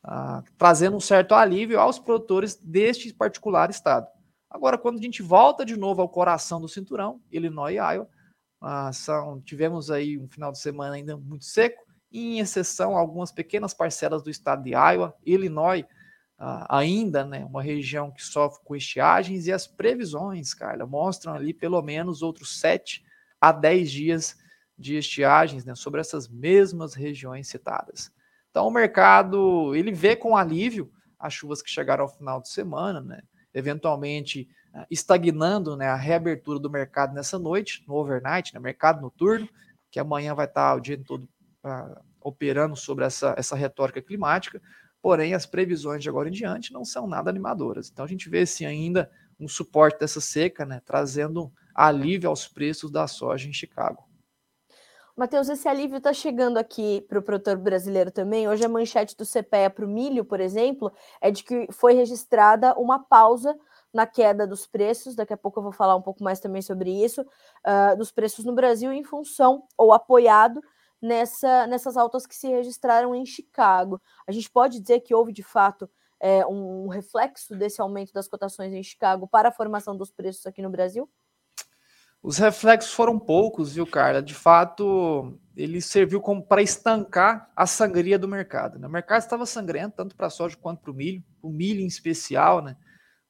uh, 0.05 0.43
trazendo 0.59 0.97
um 0.97 1.01
certo 1.01 1.35
alívio 1.35 1.81
aos 1.81 1.99
produtores 1.99 2.55
deste 2.57 3.13
particular 3.13 3.71
estado. 3.71 4.07
Agora, 4.51 4.79
quando 4.79 4.99
a 4.99 5.03
gente 5.03 5.23
volta 5.23 5.65
de 5.65 5.77
novo 5.77 6.03
ao 6.03 6.09
coração 6.09 6.61
do 6.61 6.69
cinturão, 6.69 7.21
Illinois 7.31 7.75
e 7.75 7.79
Iowa, 7.79 8.09
uh, 8.63 8.93
são, 8.93 9.41
tivemos 9.41 9.91
aí 9.91 10.19
um 10.19 10.29
final 10.29 10.53
de 10.53 10.59
semana 10.59 10.95
ainda 10.95 11.17
muito 11.17 11.45
seco, 11.45 11.83
em 12.13 12.39
exceção 12.39 12.97
algumas 12.97 13.33
pequenas 13.33 13.75
parcelas 13.75 14.23
do 14.23 14.31
estado 14.31 14.63
de 14.63 14.71
Iowa, 14.71 15.15
Illinois 15.27 15.85
ainda, 16.69 17.25
né, 17.25 17.45
uma 17.45 17.63
região 17.63 18.11
que 18.11 18.23
sofre 18.23 18.63
com 18.65 18.77
estiagens 18.77 19.47
e 19.47 19.53
as 19.53 19.67
previsões, 19.67 20.53
Carla, 20.53 20.87
mostram 20.87 21.35
ali 21.35 21.55
pelo 21.55 21.81
menos 21.81 22.23
outros 22.23 22.61
7 22.61 23.05
a 23.41 23.53
10 23.53 23.91
dias 23.91 24.37
de 24.77 24.97
estiagens 24.97 25.65
né, 25.65 25.75
sobre 25.75 26.01
essas 26.01 26.29
mesmas 26.29 26.95
regiões 26.95 27.49
citadas. 27.49 28.13
Então 28.51 28.67
o 28.67 28.71
mercado 28.71 29.75
ele 29.75 29.93
vê 29.93 30.17
com 30.17 30.37
alívio 30.37 30.91
as 31.19 31.33
chuvas 31.33 31.63
que 31.63 31.71
chegaram 31.71 32.05
ao 32.05 32.15
final 32.15 32.41
de 32.41 32.49
semana, 32.49 33.01
né, 33.01 33.23
eventualmente 33.55 34.49
uh, 34.75 34.85
estagnando 34.91 35.77
né, 35.77 35.89
a 35.89 35.97
reabertura 35.97 36.59
do 36.59 36.69
mercado 36.69 37.15
nessa 37.15 37.39
noite, 37.39 37.85
no 37.87 37.95
overnight, 37.95 38.53
no 38.53 38.61
né, 38.61 38.65
mercado 38.65 39.01
noturno, 39.01 39.49
que 39.91 39.99
amanhã 39.99 40.35
vai 40.35 40.47
estar 40.47 40.75
o 40.75 40.81
dia 40.81 41.01
todo 41.03 41.25
uh, 41.65 42.01
operando 42.21 42.75
sobre 42.77 43.05
essa, 43.05 43.35
essa 43.39 43.55
retórica 43.55 44.03
climática, 44.03 44.61
porém 45.05 45.35
as 45.35 45.45
previsões 45.45 46.03
de 46.03 46.09
agora 46.09 46.31
em 46.31 46.33
diante 46.33 46.73
não 46.73 46.83
são 46.83 47.07
nada 47.07 47.29
animadoras. 47.29 47.91
Então 47.93 48.07
a 48.07 48.09
gente 48.09 48.27
vê 48.31 48.41
assim 48.41 48.65
ainda 48.65 49.11
um 49.39 49.47
suporte 49.47 49.99
dessa 49.99 50.19
seca, 50.19 50.65
né, 50.65 50.81
trazendo 50.83 51.53
alívio 51.75 52.31
aos 52.31 52.49
preços 52.49 52.91
da 52.91 53.07
soja 53.07 53.47
em 53.47 53.53
Chicago. 53.53 54.03
Matheus, 55.15 55.51
esse 55.51 55.69
alívio 55.69 55.99
está 55.99 56.11
chegando 56.15 56.57
aqui 56.57 57.05
para 57.07 57.19
o 57.19 57.23
produtor 57.23 57.59
brasileiro 57.59 58.11
também. 58.11 58.49
Hoje 58.49 58.65
a 58.65 58.69
manchete 58.69 59.15
do 59.15 59.27
CPEA 59.27 59.69
para 59.69 59.85
o 59.85 59.89
milho, 59.89 60.25
por 60.25 60.41
exemplo, 60.41 60.91
é 61.21 61.31
de 61.31 61.45
que 61.45 61.69
foi 61.71 61.93
registrada 61.93 62.75
uma 62.75 62.99
pausa 62.99 63.55
na 63.93 64.07
queda 64.07 64.47
dos 64.47 64.67
preços. 64.67 65.15
Daqui 65.15 65.35
a 65.35 65.37
pouco 65.37 65.59
eu 65.59 65.65
vou 65.65 65.73
falar 65.73 65.97
um 65.97 66.03
pouco 66.03 66.25
mais 66.25 66.41
também 66.41 66.63
sobre 66.63 66.91
isso, 66.91 67.21
uh, 67.21 67.95
dos 67.99 68.11
preços 68.11 68.47
no 68.47 68.55
Brasil 68.55 68.91
em 68.91 69.05
função 69.05 69.65
ou 69.77 69.93
apoiado 69.93 70.63
nessa, 71.05 71.67
nessas 71.67 71.99
altas 71.99 72.27
que 72.27 72.35
se 72.35 72.49
registraram 72.49 73.15
em 73.15 73.27
Chicago. 73.27 74.01
A 74.27 74.33
gente 74.33 74.51
pode 74.51 74.81
dizer 74.81 75.01
que 75.01 75.15
houve 75.15 75.35
de 75.35 75.43
fato 75.43 75.89
é, 76.19 76.47
um 76.47 76.89
reflexo 76.89 77.55
desse 77.55 77.79
aumento 77.79 78.11
das 78.13 78.27
cotações 78.27 78.73
em 78.73 78.83
Chicago 78.83 79.29
para 79.29 79.51
a 79.51 79.53
formação 79.53 79.95
dos 79.95 80.11
preços 80.11 80.47
aqui 80.47 80.63
no 80.63 80.71
Brasil? 80.71 81.07
Os 82.23 82.39
reflexos 82.39 82.95
foram 82.95 83.19
poucos, 83.19 83.75
viu, 83.75 83.87
Carla? 83.87 84.23
De 84.23 84.33
fato, 84.33 85.39
ele 85.55 85.83
serviu 85.83 86.23
como 86.23 86.43
para 86.43 86.63
estancar 86.63 87.53
a 87.55 87.67
sangria 87.67 88.19
do 88.19 88.27
mercado. 88.27 88.79
Né? 88.79 88.89
O 88.89 88.91
mercado 88.91 89.21
estava 89.21 89.45
sangrento, 89.45 89.97
tanto 89.97 90.17
para 90.17 90.29
a 90.29 90.31
soja 90.31 90.57
quanto 90.57 90.81
para 90.81 90.91
o 90.91 90.95
milho, 90.95 91.23
o 91.43 91.51
milho 91.51 91.81
em 91.81 91.87
especial, 91.87 92.63
né? 92.63 92.79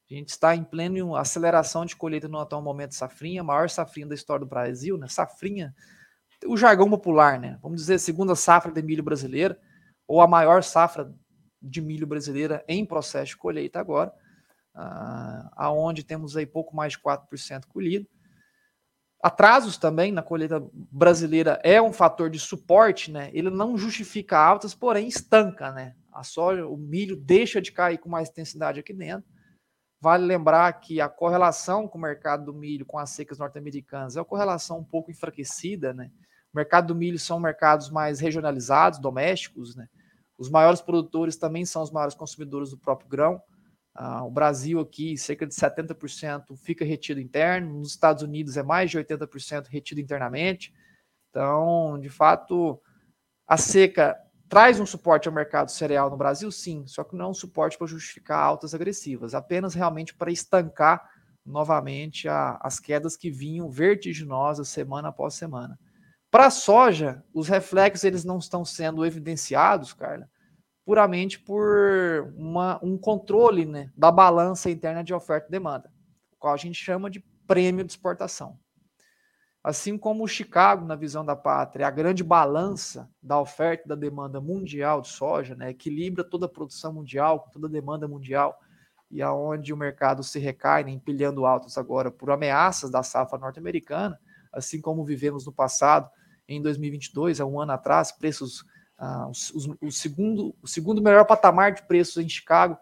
A 0.09 0.13
gente 0.13 0.29
está 0.29 0.55
em 0.55 0.63
plena 0.63 1.19
aceleração 1.19 1.83
de 1.83 1.95
colheita 1.95 2.27
no 2.27 2.39
atual 2.39 2.61
momento 2.61 2.93
safrinha, 2.93 3.43
maior 3.43 3.69
safrinha 3.69 4.07
da 4.07 4.15
história 4.15 4.45
do 4.45 4.49
Brasil, 4.49 4.97
né? 4.97 5.07
Safrinha, 5.09 5.75
o 6.47 6.57
jargão 6.57 6.89
popular, 6.89 7.39
né? 7.39 7.59
Vamos 7.61 7.81
dizer, 7.81 7.99
segunda 7.99 8.35
safra 8.35 8.71
de 8.71 8.81
milho 8.81 9.03
brasileira, 9.03 9.59
ou 10.07 10.21
a 10.21 10.27
maior 10.27 10.63
safra 10.63 11.13
de 11.61 11.81
milho 11.81 12.05
brasileira 12.05 12.63
em 12.67 12.85
processo 12.85 13.31
de 13.31 13.37
colheita 13.37 13.79
agora, 13.79 14.13
uh, 14.75 15.49
aonde 15.55 16.03
temos 16.03 16.37
aí 16.37 16.45
pouco 16.45 16.75
mais 16.75 16.93
de 16.93 16.99
4% 16.99 17.65
colhido. 17.67 18.07
Atrasos 19.21 19.77
também 19.77 20.11
na 20.11 20.21
colheita 20.21 20.63
brasileira 20.73 21.59
é 21.63 21.81
um 21.81 21.91
fator 21.91 22.29
de 22.29 22.37
suporte, 22.37 23.11
né? 23.11 23.31
Ele 23.33 23.49
não 23.49 23.75
justifica 23.75 24.37
altas, 24.37 24.75
porém 24.75 25.07
estanca, 25.07 25.71
né? 25.71 25.95
A 26.13 26.23
soja, 26.23 26.67
o 26.67 26.77
milho 26.77 27.15
deixa 27.15 27.59
de 27.59 27.71
cair 27.71 27.97
com 27.97 28.07
mais 28.07 28.29
intensidade 28.29 28.79
aqui 28.79 28.93
dentro. 28.93 29.27
Vale 29.99 30.23
lembrar 30.23 30.71
que 30.73 31.01
a 31.01 31.09
correlação 31.09 31.87
com 31.87 31.97
o 31.97 32.01
mercado 32.01 32.45
do 32.45 32.53
milho 32.53 32.85
com 32.85 32.99
as 32.99 33.09
secas 33.09 33.39
norte-americanas 33.39 34.15
é 34.15 34.19
uma 34.19 34.25
correlação 34.25 34.77
um 34.77 34.83
pouco 34.83 35.09
enfraquecida, 35.09 35.93
né? 35.93 36.11
Mercado 36.55 36.87
do 36.87 36.95
milho 36.95 37.19
são 37.19 37.39
mercados 37.39 37.89
mais 37.89 38.19
regionalizados, 38.19 38.99
domésticos, 38.99 39.75
né? 39.75 39.87
Os 40.37 40.49
maiores 40.49 40.81
produtores 40.81 41.37
também 41.37 41.65
são 41.65 41.81
os 41.81 41.91
maiores 41.91 42.15
consumidores 42.15 42.69
do 42.69 42.77
próprio 42.77 43.09
grão. 43.09 43.41
Uh, 43.97 44.23
o 44.25 44.29
Brasil 44.29 44.79
aqui, 44.79 45.17
cerca 45.17 45.47
de 45.47 45.53
70% 45.53 46.55
fica 46.57 46.83
retido 46.83 47.21
interno, 47.21 47.79
nos 47.79 47.91
Estados 47.91 48.23
Unidos 48.23 48.57
é 48.57 48.63
mais 48.63 48.91
de 48.91 48.97
80% 48.97 49.67
retido 49.67 50.01
internamente. 50.01 50.73
Então, 51.29 51.97
de 51.99 52.09
fato, 52.09 52.81
a 53.47 53.55
seca 53.55 54.17
traz 54.49 54.79
um 54.79 54.85
suporte 54.85 55.27
ao 55.27 55.33
mercado 55.33 55.71
cereal 55.71 56.09
no 56.09 56.17
Brasil, 56.17 56.51
sim, 56.51 56.85
só 56.87 57.03
que 57.03 57.15
não 57.15 57.31
um 57.31 57.33
suporte 57.33 57.77
para 57.77 57.87
justificar 57.87 58.39
altas 58.39 58.73
agressivas, 58.73 59.33
apenas 59.33 59.73
realmente 59.73 60.13
para 60.13 60.31
estancar 60.31 61.09
novamente 61.45 62.27
a, 62.27 62.57
as 62.61 62.79
quedas 62.79 63.15
que 63.15 63.29
vinham 63.29 63.69
vertiginosas 63.69 64.67
semana 64.67 65.09
após 65.09 65.35
semana. 65.35 65.79
Para 66.35 66.47
a 66.47 66.51
soja, 66.51 67.23
os 67.33 67.47
reflexos 67.47 68.03
eles 68.03 68.25
não 68.25 68.39
estão 68.39 68.65
sendo 68.65 69.05
evidenciados, 69.05 69.93
Carla, 69.93 70.29
puramente 70.85 71.39
por 71.39 72.33
uma, 72.35 72.77
um 72.83 72.97
controle 72.97 73.65
né, 73.65 73.89
da 73.95 74.11
balança 74.11 74.69
interna 74.69 75.01
de 75.01 75.13
oferta 75.13 75.47
e 75.47 75.51
demanda, 75.51 75.89
o 76.33 76.35
qual 76.35 76.53
a 76.53 76.57
gente 76.57 76.75
chama 76.75 77.09
de 77.09 77.21
prêmio 77.47 77.85
de 77.85 77.93
exportação. 77.93 78.59
Assim 79.63 79.97
como 79.97 80.25
o 80.25 80.27
Chicago, 80.27 80.85
na 80.85 80.97
visão 80.97 81.23
da 81.23 81.37
pátria, 81.37 81.85
é 81.85 81.87
a 81.87 81.89
grande 81.89 82.21
balança 82.21 83.09
da 83.23 83.39
oferta 83.39 83.85
e 83.85 83.87
da 83.87 83.95
demanda 83.95 84.41
mundial 84.41 84.99
de 84.99 85.07
soja, 85.07 85.55
né, 85.55 85.69
equilibra 85.69 86.21
toda 86.21 86.47
a 86.47 86.49
produção 86.49 86.91
mundial, 86.91 87.49
toda 87.53 87.67
a 87.67 87.71
demanda 87.71 88.09
mundial, 88.09 88.59
e 89.09 89.21
aonde 89.21 89.71
o 89.71 89.77
mercado 89.77 90.21
se 90.21 90.37
recai, 90.37 90.83
né, 90.83 90.91
empilhando 90.91 91.45
altos 91.45 91.77
agora 91.77 92.11
por 92.11 92.29
ameaças 92.29 92.91
da 92.91 93.03
safra 93.03 93.39
norte-americana, 93.39 94.19
assim 94.51 94.81
como 94.81 95.05
vivemos 95.05 95.45
no 95.45 95.53
passado, 95.53 96.09
em 96.47 96.61
2022, 96.61 97.39
há 97.39 97.45
um 97.45 97.59
ano 97.59 97.71
atrás, 97.71 98.11
preços 98.11 98.63
ah, 98.97 99.27
o, 99.27 99.87
o, 99.87 99.91
segundo, 99.91 100.55
o 100.61 100.67
segundo 100.67 101.01
melhor 101.01 101.25
patamar 101.25 101.73
de 101.73 101.83
preços 101.83 102.23
em 102.23 102.29
Chicago, 102.29 102.77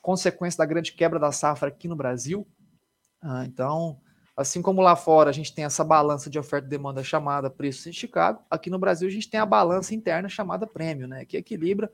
consequência 0.00 0.58
da 0.58 0.66
grande 0.66 0.92
quebra 0.92 1.18
da 1.18 1.30
safra 1.30 1.68
aqui 1.68 1.86
no 1.86 1.94
Brasil. 1.94 2.46
Ah, 3.20 3.44
então, 3.46 4.00
assim 4.36 4.60
como 4.60 4.80
lá 4.80 4.96
fora 4.96 5.30
a 5.30 5.32
gente 5.32 5.54
tem 5.54 5.64
essa 5.64 5.84
balança 5.84 6.28
de 6.28 6.38
oferta 6.38 6.66
e 6.66 6.70
demanda 6.70 7.04
chamada 7.04 7.48
preços 7.48 7.86
em 7.86 7.92
Chicago, 7.92 8.42
aqui 8.50 8.70
no 8.70 8.78
Brasil 8.78 9.06
a 9.08 9.12
gente 9.12 9.30
tem 9.30 9.38
a 9.38 9.46
balança 9.46 9.94
interna 9.94 10.28
chamada 10.28 10.66
prêmio, 10.66 11.06
né, 11.06 11.24
que 11.24 11.36
equilibra 11.36 11.90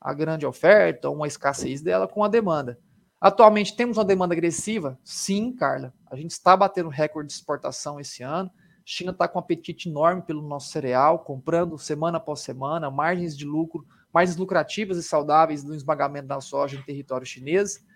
a 0.00 0.14
grande 0.14 0.46
oferta, 0.46 1.10
uma 1.10 1.26
escassez 1.26 1.82
dela 1.82 2.08
com 2.08 2.24
a 2.24 2.28
demanda. 2.28 2.78
Atualmente 3.20 3.76
temos 3.76 3.98
uma 3.98 4.04
demanda 4.04 4.32
agressiva? 4.32 4.98
Sim, 5.04 5.52
Carla. 5.52 5.92
A 6.10 6.16
gente 6.16 6.30
está 6.30 6.56
batendo 6.56 6.88
recorde 6.88 7.28
de 7.28 7.34
exportação 7.34 8.00
esse 8.00 8.22
ano. 8.22 8.50
China 8.92 9.12
está 9.12 9.28
com 9.28 9.38
um 9.38 9.40
apetite 9.40 9.88
enorme 9.88 10.20
pelo 10.20 10.42
nosso 10.42 10.72
cereal, 10.72 11.20
comprando 11.20 11.78
semana 11.78 12.16
após 12.16 12.40
semana, 12.40 12.90
margens 12.90 13.38
de 13.38 13.44
lucro, 13.44 13.86
margens 14.12 14.36
lucrativas 14.36 14.98
e 14.98 15.02
saudáveis 15.04 15.62
do 15.62 15.72
esmagamento 15.72 16.26
da 16.26 16.40
soja 16.40 16.76
em 16.76 16.82
território 16.82 17.24
chinês. 17.24 17.86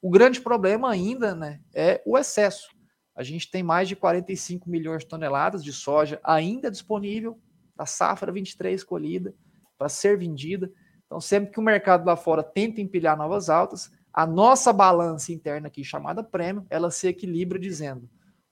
O 0.00 0.08
grande 0.08 0.40
problema 0.40 0.90
ainda 0.90 1.34
né, 1.34 1.60
é 1.74 2.00
o 2.06 2.16
excesso. 2.16 2.70
A 3.14 3.22
gente 3.22 3.50
tem 3.50 3.62
mais 3.62 3.86
de 3.86 3.94
45 3.94 4.70
milhões 4.70 5.02
de 5.02 5.08
toneladas 5.08 5.62
de 5.62 5.74
soja 5.74 6.18
ainda 6.24 6.70
disponível 6.70 7.38
para 7.76 7.84
safra 7.84 8.32
23 8.32 8.82
colhida, 8.82 9.34
para 9.76 9.90
ser 9.90 10.16
vendida. 10.16 10.72
Então, 11.04 11.20
sempre 11.20 11.50
que 11.50 11.60
o 11.60 11.62
mercado 11.62 12.06
lá 12.06 12.16
fora 12.16 12.42
tenta 12.42 12.80
empilhar 12.80 13.14
novas 13.14 13.50
altas, 13.50 13.90
a 14.10 14.26
nossa 14.26 14.72
balança 14.72 15.34
interna 15.34 15.66
aqui, 15.66 15.84
chamada 15.84 16.24
prêmio, 16.24 16.66
ela 16.70 16.90
se 16.90 17.08
equilibra 17.08 17.58
dizendo 17.58 18.08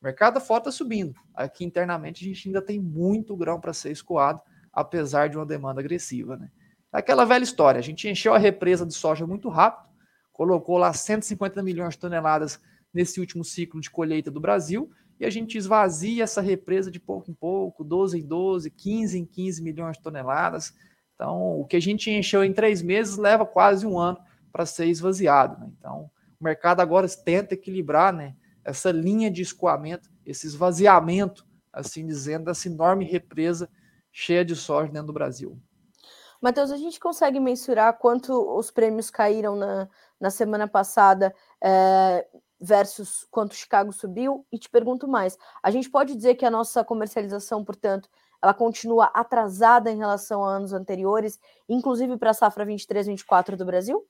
mercado 0.09 0.41
fora 0.41 0.63
está 0.63 0.73
subindo. 0.73 1.15
Aqui 1.35 1.65
internamente 1.65 2.25
a 2.25 2.29
gente 2.29 2.49
ainda 2.49 2.63
tem 2.63 2.81
muito 2.81 3.37
grão 3.37 3.61
para 3.61 3.75
ser 3.75 3.93
escoado, 3.93 4.41
apesar 4.73 5.29
de 5.29 5.37
uma 5.37 5.45
demanda 5.45 5.81
agressiva. 5.81 6.37
Né? 6.37 6.51
Aquela 6.91 7.27
velha 7.27 7.45
história, 7.45 7.79
a 7.79 7.83
gente 7.83 8.09
encheu 8.09 8.33
a 8.33 8.39
represa 8.39 8.87
de 8.87 8.95
soja 8.95 9.27
muito 9.27 9.51
rápido, 9.51 9.89
colocou 10.33 10.79
lá 10.79 10.93
150 10.93 11.63
milhões 11.63 11.95
de 11.95 12.01
toneladas 12.01 12.59
nesse 12.93 13.21
último 13.21 13.45
ciclo 13.45 13.81
de 13.81 13.91
colheita 13.91 14.31
do 14.31 14.41
Brasil, 14.41 14.91
e 15.21 15.27
a 15.27 15.31
gente 15.31 15.59
esvazia 15.59 16.25
essa 16.25 16.41
represa 16.41 16.91
de 16.91 16.99
pouco 16.99 17.31
em 17.31 17.35
pouco, 17.35 17.85
12 17.85 18.19
em 18.19 18.27
12, 18.27 18.71
15 18.71 19.19
em 19.19 19.27
15 19.27 19.63
milhões 19.63 19.97
de 19.97 20.03
toneladas. 20.03 20.73
Então, 21.15 21.61
o 21.61 21.67
que 21.67 21.77
a 21.77 21.81
gente 21.81 22.11
encheu 22.11 22.45
em 22.45 22.53
três 22.53 22.81
meses 22.81 23.17
leva 23.17 23.45
quase 23.45 23.85
um 23.85 23.99
ano 23.99 24.19
para 24.51 24.65
ser 24.65 24.87
esvaziado. 24.87 25.61
Né? 25.61 25.71
Então, 25.77 26.09
o 26.41 26.45
mercado 26.45 26.81
agora 26.81 27.07
tenta 27.09 27.55
equilibrar 27.55 28.13
né, 28.15 28.37
essa 28.69 28.91
linha 28.91 29.31
de 29.31 29.41
escoamento, 29.41 30.11
esse 30.27 30.47
esvaziamento, 30.47 31.47
assim 31.73 32.07
dizendo, 32.07 32.45
dessa 32.45 32.69
enorme 32.69 33.05
represa 33.05 33.69
cheia 34.13 34.45
de 34.45 34.55
soja 34.55 34.93
dentro 34.93 35.07
do 35.07 35.13
Brasil. 35.13 35.59
Matheus, 36.41 36.71
a 36.71 36.77
gente 36.77 37.01
consegue 37.01 37.41
mensurar 37.41 37.99
quanto 37.99 38.33
os 38.57 38.71
prêmios 38.71 39.11
caíram 39.11 39.57
na, 39.57 39.89
na 40.21 40.31
semana 40.31 40.69
passada 40.69 41.35
é, 41.65 42.27
versus 42.61 43.27
quanto 43.31 43.55
Chicago 43.55 43.91
subiu? 43.91 44.47
E 44.53 44.59
te 44.59 44.69
pergunto 44.69 45.09
mais: 45.09 45.39
a 45.63 45.71
gente 45.71 45.91
pode 45.91 46.15
dizer 46.15 46.35
que 46.35 46.45
a 46.45 46.51
nossa 46.51 46.85
comercialização, 46.85 47.65
portanto, 47.65 48.09
ela 48.43 48.53
continua 48.53 49.07
atrasada 49.15 49.91
em 49.91 49.97
relação 49.97 50.45
a 50.45 50.51
anos 50.51 50.75
anteriores, 50.75 51.41
inclusive 51.69 52.19
para 52.19 52.31
a 52.31 52.35
safra 52.35 52.67
23-24 52.67 53.57
do 53.57 53.65
Brasil? 53.65 54.07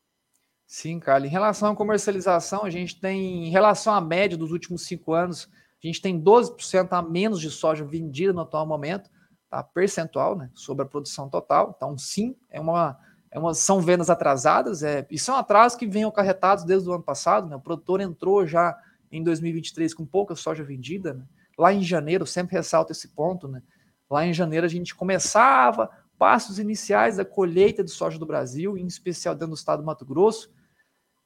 Sim, 0.70 1.00
Carla. 1.00 1.26
Em 1.26 1.30
relação 1.30 1.72
à 1.72 1.74
comercialização, 1.74 2.62
a 2.62 2.68
gente 2.68 3.00
tem, 3.00 3.46
em 3.46 3.50
relação 3.50 3.94
à 3.94 4.02
média 4.02 4.36
dos 4.36 4.52
últimos 4.52 4.84
cinco 4.84 5.14
anos, 5.14 5.48
a 5.82 5.86
gente 5.86 6.02
tem 6.02 6.20
12% 6.20 6.88
a 6.90 7.00
menos 7.00 7.40
de 7.40 7.50
soja 7.50 7.86
vendida 7.86 8.34
no 8.34 8.42
atual 8.42 8.66
momento, 8.66 9.08
tá? 9.48 9.62
percentual, 9.62 10.36
né, 10.36 10.50
sobre 10.52 10.84
a 10.84 10.86
produção 10.86 11.26
total. 11.30 11.72
Então, 11.74 11.96
sim, 11.96 12.36
é 12.50 12.60
uma, 12.60 12.98
é 13.30 13.38
uma, 13.38 13.54
são 13.54 13.80
vendas 13.80 14.10
atrasadas, 14.10 14.82
é, 14.82 15.06
e 15.10 15.18
são 15.18 15.36
atrasos 15.36 15.78
que 15.78 15.86
vêm 15.86 16.04
acarretados 16.04 16.64
desde 16.64 16.86
o 16.86 16.92
ano 16.92 17.02
passado. 17.02 17.48
Né? 17.48 17.56
O 17.56 17.60
produtor 17.60 18.02
entrou 18.02 18.46
já 18.46 18.78
em 19.10 19.24
2023 19.24 19.94
com 19.94 20.04
pouca 20.04 20.34
soja 20.36 20.62
vendida. 20.62 21.14
Né? 21.14 21.24
Lá 21.58 21.72
em 21.72 21.82
janeiro, 21.82 22.26
sempre 22.26 22.56
ressalto 22.56 22.92
esse 22.92 23.08
ponto, 23.08 23.48
né? 23.48 23.62
lá 24.10 24.26
em 24.26 24.34
janeiro 24.34 24.66
a 24.66 24.68
gente 24.68 24.94
começava 24.94 25.88
passos 26.18 26.58
iniciais 26.58 27.16
da 27.16 27.24
colheita 27.24 27.82
de 27.82 27.90
soja 27.90 28.18
do 28.18 28.26
Brasil, 28.26 28.76
em 28.76 28.86
especial 28.86 29.34
dentro 29.34 29.54
do 29.54 29.56
estado 29.56 29.80
do 29.80 29.86
Mato 29.86 30.04
Grosso, 30.04 30.50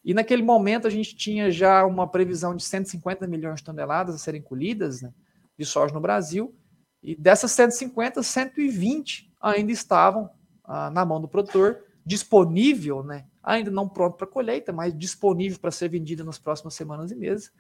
e 0.05 0.13
naquele 0.13 0.43
momento 0.43 0.87
a 0.87 0.91
gente 0.91 1.15
tinha 1.15 1.51
já 1.51 1.85
uma 1.87 2.09
previsão 2.09 2.57
de 2.57 2.65
150 2.65 3.27
milhões 3.27 3.61
de 3.61 3.65
toneladas 3.65 4.15
a 4.15 4.19
serem 4.19 4.43
colhidas 4.43 5.01
né, 5.01 5.13
de 5.57 5.65
soja 5.65 5.95
no 5.95 6.01
Brasil. 6.01 6.55
E 7.03 7.15
dessas 7.15 7.53
150, 7.53 8.23
120 8.23 9.33
ainda 9.41 9.73
estavam 9.73 10.31
ah, 10.65 10.91
na 10.91 11.05
mão 11.05 11.21
do 11.21 11.29
produtor, 11.29 11.85
disponível, 12.05 13.03
né? 13.03 13.27
Ainda 13.43 13.71
não 13.71 13.89
pronto 13.89 14.17
para 14.17 14.27
colheita, 14.27 14.73
mas 14.73 14.97
disponível 14.97 15.59
para 15.59 15.71
ser 15.71 15.89
vendida 15.89 16.23
nas 16.23 16.39
próximas 16.39 16.75
semanas 16.75 17.11
e 17.11 17.17
meses. 17.17 17.53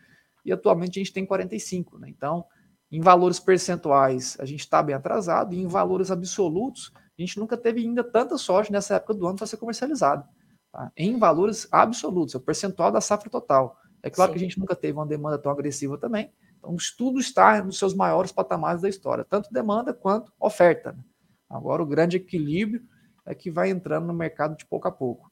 E 0.45 0.53
atualmente 0.53 0.99
a 0.99 1.03
gente 1.03 1.13
tem 1.13 1.27
45, 1.27 1.99
né? 1.99 2.09
Então, 2.09 2.45
em 2.91 3.01
valores 3.01 3.41
percentuais, 3.41 4.37
a 4.39 4.45
gente 4.45 4.61
está 4.61 4.83
bem 4.83 4.95
atrasado, 4.95 5.55
e 5.55 5.61
em 5.61 5.67
valores 5.67 6.11
absolutos, 6.11 6.93
a 6.95 7.23
gente 7.23 7.39
nunca 7.39 7.57
teve 7.57 7.81
ainda 7.81 8.05
tanta 8.05 8.37
soja 8.37 8.71
nessa 8.71 8.97
época 8.97 9.15
do 9.15 9.27
ano 9.27 9.37
para 9.37 9.47
ser 9.47 9.57
comercializado. 9.57 10.25
Tá? 10.73 10.91
Em 10.97 11.19
valores 11.19 11.69
absolutos, 11.71 12.35
é 12.35 12.38
o 12.38 12.41
percentual 12.41 12.91
da 12.91 13.00
safra 13.00 13.29
total. 13.29 13.76
É 14.02 14.11
claro 14.11 14.33
Sim. 14.33 14.38
que 14.38 14.45
a 14.45 14.49
gente 14.49 14.59
nunca 14.59 14.75
teve 14.75 14.99
uma 14.99 15.07
demanda 15.07 15.38
tão 15.38 15.52
agressiva 15.52 15.99
também. 15.99 16.33
Então, 16.59 16.75
tudo 16.97 17.21
está 17.21 17.62
nos 17.62 17.79
seus 17.79 17.95
maiores 17.95 18.33
patamares 18.33 18.83
da 18.83 18.88
história, 18.88 19.25
tanto 19.25 19.52
demanda 19.52 19.93
quanto 19.93 20.33
oferta. 20.41 20.93
Né? 20.93 21.05
Agora, 21.50 21.83
o 21.83 21.87
grande 21.87 22.17
equilíbrio 22.17 22.83
é 23.26 23.35
que 23.35 23.50
vai 23.50 23.71
entrando 23.71 24.07
no 24.07 24.14
mercado 24.14 24.57
de 24.57 24.64
pouco 24.64 24.88
a 24.88 24.93
pouco. 24.93 25.31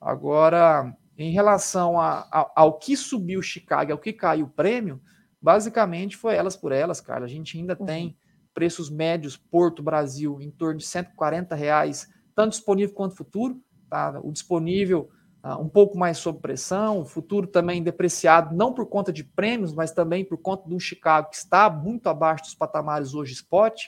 Agora, 0.00 0.94
em 1.16 1.32
relação 1.32 1.98
a, 1.98 2.28
a, 2.30 2.52
ao 2.54 2.78
que 2.78 2.96
subiu 2.96 3.40
Chicago, 3.40 3.92
ao 3.92 3.98
que 3.98 4.12
caiu 4.12 4.46
o 4.46 4.50
prêmio, 4.50 5.00
basicamente 5.40 6.16
foi 6.16 6.34
elas 6.34 6.56
por 6.56 6.72
elas, 6.72 7.00
cara. 7.00 7.24
A 7.24 7.28
gente 7.28 7.56
ainda 7.56 7.76
uhum. 7.78 7.86
tem 7.86 8.18
preços 8.52 8.90
médios 8.90 9.36
Porto 9.36 9.82
Brasil 9.82 10.40
em 10.40 10.50
torno 10.50 10.78
de 10.78 10.86
140 10.86 11.54
reais, 11.54 12.08
tanto 12.34 12.52
disponível 12.52 12.94
quanto 12.94 13.16
futuro. 13.16 13.60
Tá? 13.94 14.18
O 14.24 14.32
disponível 14.32 15.08
uh, 15.44 15.62
um 15.62 15.68
pouco 15.68 15.96
mais 15.96 16.18
sob 16.18 16.40
pressão, 16.40 17.02
o 17.02 17.04
futuro 17.04 17.46
também 17.46 17.80
depreciado, 17.80 18.52
não 18.52 18.72
por 18.72 18.86
conta 18.86 19.12
de 19.12 19.22
prêmios, 19.22 19.72
mas 19.72 19.92
também 19.92 20.24
por 20.24 20.36
conta 20.36 20.68
de 20.68 20.74
um 20.74 20.80
Chicago 20.80 21.30
que 21.30 21.36
está 21.36 21.70
muito 21.70 22.08
abaixo 22.08 22.42
dos 22.42 22.56
patamares 22.56 23.14
hoje 23.14 23.34
spot. 23.34 23.82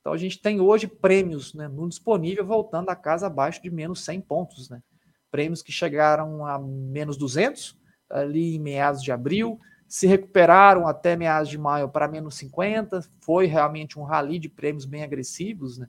Então 0.00 0.12
a 0.12 0.16
gente 0.16 0.40
tem 0.40 0.60
hoje 0.60 0.86
prêmios 0.86 1.54
né, 1.54 1.66
no 1.66 1.88
disponível 1.88 2.46
voltando 2.46 2.88
a 2.90 2.94
casa 2.94 3.26
abaixo 3.26 3.60
de 3.60 3.68
menos 3.68 4.04
100 4.04 4.20
pontos. 4.20 4.70
Né? 4.70 4.80
Prêmios 5.28 5.60
que 5.60 5.72
chegaram 5.72 6.46
a 6.46 6.56
menos 6.56 7.16
200 7.16 7.76
ali 8.08 8.54
em 8.54 8.60
meados 8.60 9.02
de 9.02 9.10
abril, 9.10 9.58
se 9.88 10.06
recuperaram 10.06 10.86
até 10.86 11.16
meados 11.16 11.48
de 11.48 11.58
maio 11.58 11.88
para 11.88 12.06
menos 12.06 12.36
50, 12.36 13.00
foi 13.20 13.46
realmente 13.46 13.98
um 13.98 14.04
rally 14.04 14.38
de 14.38 14.48
prêmios 14.48 14.84
bem 14.84 15.02
agressivos, 15.02 15.78
né? 15.78 15.88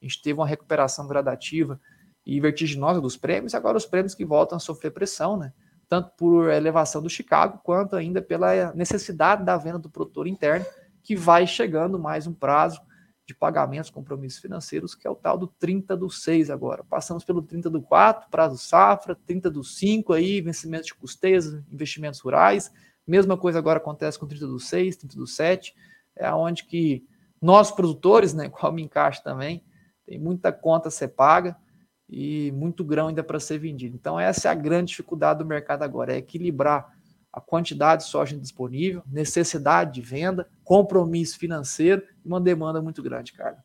A 0.00 0.04
gente 0.04 0.22
teve 0.22 0.38
uma 0.38 0.46
recuperação 0.46 1.08
gradativa 1.08 1.80
e 2.28 2.38
vertiginosa 2.40 3.00
dos 3.00 3.16
prêmios, 3.16 3.54
agora 3.54 3.78
os 3.78 3.86
prêmios 3.86 4.14
que 4.14 4.24
voltam 4.24 4.56
a 4.56 4.60
sofrer 4.60 4.90
pressão, 4.90 5.36
né? 5.36 5.52
Tanto 5.88 6.10
por 6.16 6.50
elevação 6.50 7.02
do 7.02 7.08
Chicago, 7.08 7.58
quanto 7.64 7.96
ainda 7.96 8.20
pela 8.20 8.72
necessidade 8.74 9.42
da 9.42 9.56
venda 9.56 9.78
do 9.78 9.88
produtor 9.88 10.26
interno, 10.26 10.66
que 11.02 11.16
vai 11.16 11.46
chegando 11.46 11.98
mais 11.98 12.26
um 12.26 12.34
prazo 12.34 12.80
de 13.26 13.34
pagamentos, 13.34 13.88
compromissos 13.88 14.40
financeiros, 14.40 14.94
que 14.94 15.06
é 15.06 15.10
o 15.10 15.14
tal 15.14 15.38
do 15.38 15.46
30 15.46 15.96
do 15.96 16.10
6 16.10 16.50
agora. 16.50 16.84
Passamos 16.84 17.24
pelo 17.24 17.40
30 17.40 17.70
do 17.70 17.80
4, 17.80 18.28
prazo 18.30 18.58
safra, 18.58 19.16
30 19.26 19.50
do 19.50 19.64
5 19.64 20.12
aí, 20.12 20.40
vencimento 20.42 20.84
de 20.84 20.94
custeias, 20.94 21.46
investimentos 21.72 22.20
rurais, 22.20 22.70
Mesma 23.08 23.38
coisa 23.38 23.58
agora 23.58 23.78
acontece 23.78 24.18
com 24.18 24.26
30 24.26 24.46
do 24.46 24.60
6, 24.60 24.96
30 24.96 25.16
do 25.16 25.26
7, 25.26 25.74
é 26.14 26.30
onde 26.30 26.64
que 26.64 27.02
nós 27.40 27.72
produtores, 27.72 28.34
né, 28.34 28.50
qual 28.50 28.70
me 28.70 28.82
encaixa 28.82 29.22
também, 29.22 29.64
tem 30.04 30.18
muita 30.18 30.52
conta 30.52 30.88
a 30.88 30.90
ser 30.90 31.08
paga 31.08 31.56
e 32.08 32.50
muito 32.52 32.84
grão 32.84 33.08
ainda 33.08 33.22
para 33.22 33.38
ser 33.38 33.58
vendido. 33.58 33.96
Então 33.96 34.18
essa 34.18 34.48
é 34.48 34.50
a 34.50 34.54
grande 34.54 34.90
dificuldade 34.90 35.40
do 35.40 35.46
mercado 35.46 35.82
agora, 35.82 36.14
é 36.14 36.18
equilibrar 36.18 36.96
a 37.32 37.40
quantidade 37.40 38.04
de 38.04 38.08
soja 38.08 38.36
disponível, 38.36 39.02
necessidade 39.06 39.92
de 39.92 40.00
venda, 40.00 40.48
compromisso 40.64 41.38
financeiro 41.38 42.02
e 42.24 42.28
uma 42.28 42.40
demanda 42.40 42.80
muito 42.80 43.02
grande, 43.02 43.32
cara. 43.32 43.62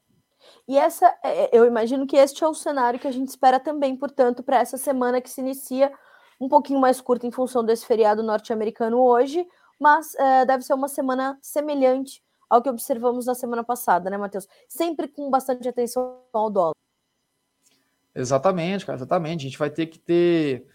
E 0.67 0.77
essa, 0.77 1.07
é, 1.23 1.45
é, 1.45 1.50
eu 1.53 1.65
imagino 1.65 2.05
que 2.05 2.17
este 2.17 2.43
é 2.43 2.47
o 2.47 2.53
cenário 2.53 3.00
que 3.00 3.07
a 3.07 3.12
gente 3.12 3.29
espera 3.29 3.59
também, 3.59 3.95
portanto, 3.95 4.43
para 4.43 4.59
essa 4.59 4.77
semana 4.77 5.21
que 5.21 5.29
se 5.29 5.41
inicia 5.41 5.91
um 6.39 6.47
pouquinho 6.47 6.79
mais 6.79 7.00
curta 7.00 7.25
em 7.25 7.31
função 7.31 7.63
desse 7.63 7.85
feriado 7.85 8.21
norte-americano 8.21 9.00
hoje, 9.00 9.45
mas 9.79 10.13
é, 10.15 10.45
deve 10.45 10.63
ser 10.63 10.73
uma 10.73 10.88
semana 10.88 11.38
semelhante 11.41 12.21
ao 12.49 12.62
que 12.62 12.69
observamos 12.69 13.25
na 13.25 13.34
semana 13.34 13.63
passada, 13.63 14.10
né, 14.10 14.17
Matheus? 14.17 14.47
Sempre 14.67 15.08
com 15.08 15.29
bastante 15.29 15.67
atenção 15.67 16.21
ao 16.32 16.49
dólar. 16.49 16.73
Exatamente, 18.15 18.86
cara, 18.86 18.97
exatamente. 18.97 19.41
A 19.41 19.49
gente 19.49 19.58
vai 19.58 19.69
ter 19.69 19.88
que 19.88 19.99
ter, 19.99 20.65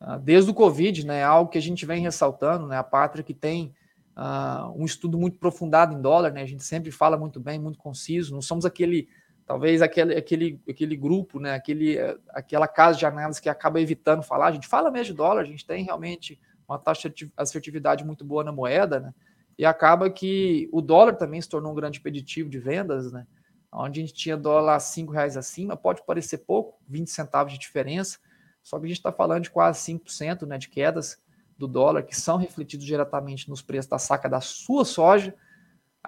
ah, 0.00 0.16
desde 0.18 0.50
o 0.50 0.54
Covid, 0.54 1.06
né, 1.06 1.22
algo 1.22 1.50
que 1.50 1.58
a 1.58 1.62
gente 1.62 1.84
vem 1.84 2.02
ressaltando, 2.02 2.66
né, 2.66 2.76
a 2.76 2.82
pátria 2.82 3.22
que 3.22 3.34
tem 3.34 3.74
uh, 4.16 4.72
um 4.74 4.84
estudo 4.84 5.18
muito 5.18 5.36
aprofundado 5.36 5.94
em 5.94 6.00
dólar, 6.00 6.32
né, 6.32 6.42
a 6.42 6.46
gente 6.46 6.64
sempre 6.64 6.90
fala 6.90 7.16
muito 7.18 7.38
bem, 7.38 7.58
muito 7.58 7.78
conciso, 7.78 8.34
não 8.34 8.40
somos 8.40 8.64
aquele 8.64 9.08
talvez 9.46 9.80
aquele, 9.80 10.16
aquele, 10.16 10.60
aquele 10.68 10.96
grupo, 10.96 11.38
né, 11.38 11.54
aquele, 11.54 11.96
aquela 12.30 12.66
casa 12.66 12.98
de 12.98 13.06
análise 13.06 13.40
que 13.40 13.48
acaba 13.48 13.80
evitando 13.80 14.22
falar. 14.22 14.48
A 14.48 14.52
gente 14.52 14.66
fala 14.66 14.90
mesmo 14.90 15.12
de 15.12 15.18
dólar, 15.18 15.42
a 15.42 15.44
gente 15.44 15.64
tem 15.64 15.84
realmente 15.84 16.40
uma 16.68 16.78
taxa 16.78 17.08
de 17.08 17.32
assertividade 17.36 18.04
muito 18.04 18.24
boa 18.24 18.42
na 18.42 18.50
moeda, 18.50 18.98
né? 18.98 19.14
E 19.56 19.64
acaba 19.64 20.10
que 20.10 20.68
o 20.72 20.82
dólar 20.82 21.14
também 21.14 21.40
se 21.40 21.48
tornou 21.48 21.70
um 21.70 21.74
grande 21.76 22.00
preditivo 22.00 22.50
de 22.50 22.58
vendas, 22.58 23.12
né? 23.12 23.24
Onde 23.76 24.00
a 24.00 24.06
gente 24.06 24.14
tinha 24.14 24.36
dólar 24.36 24.80
cinco 24.80 25.12
reais 25.12 25.36
acima, 25.36 25.76
pode 25.76 26.04
parecer 26.04 26.38
pouco, 26.38 26.78
20 26.88 27.10
centavos 27.10 27.52
de 27.52 27.58
diferença, 27.58 28.18
só 28.62 28.78
que 28.78 28.86
a 28.86 28.88
gente 28.88 28.96
está 28.96 29.12
falando 29.12 29.42
de 29.42 29.50
quase 29.50 29.80
5% 29.92 30.46
né, 30.46 30.58
de 30.58 30.68
quedas 30.68 31.22
do 31.58 31.68
dólar 31.68 32.02
que 32.02 32.16
são 32.16 32.36
refletidos 32.36 32.86
diretamente 32.86 33.48
nos 33.48 33.62
preços 33.62 33.88
da 33.88 33.98
saca 33.98 34.28
da 34.28 34.40
sua 34.40 34.84
soja 34.84 35.34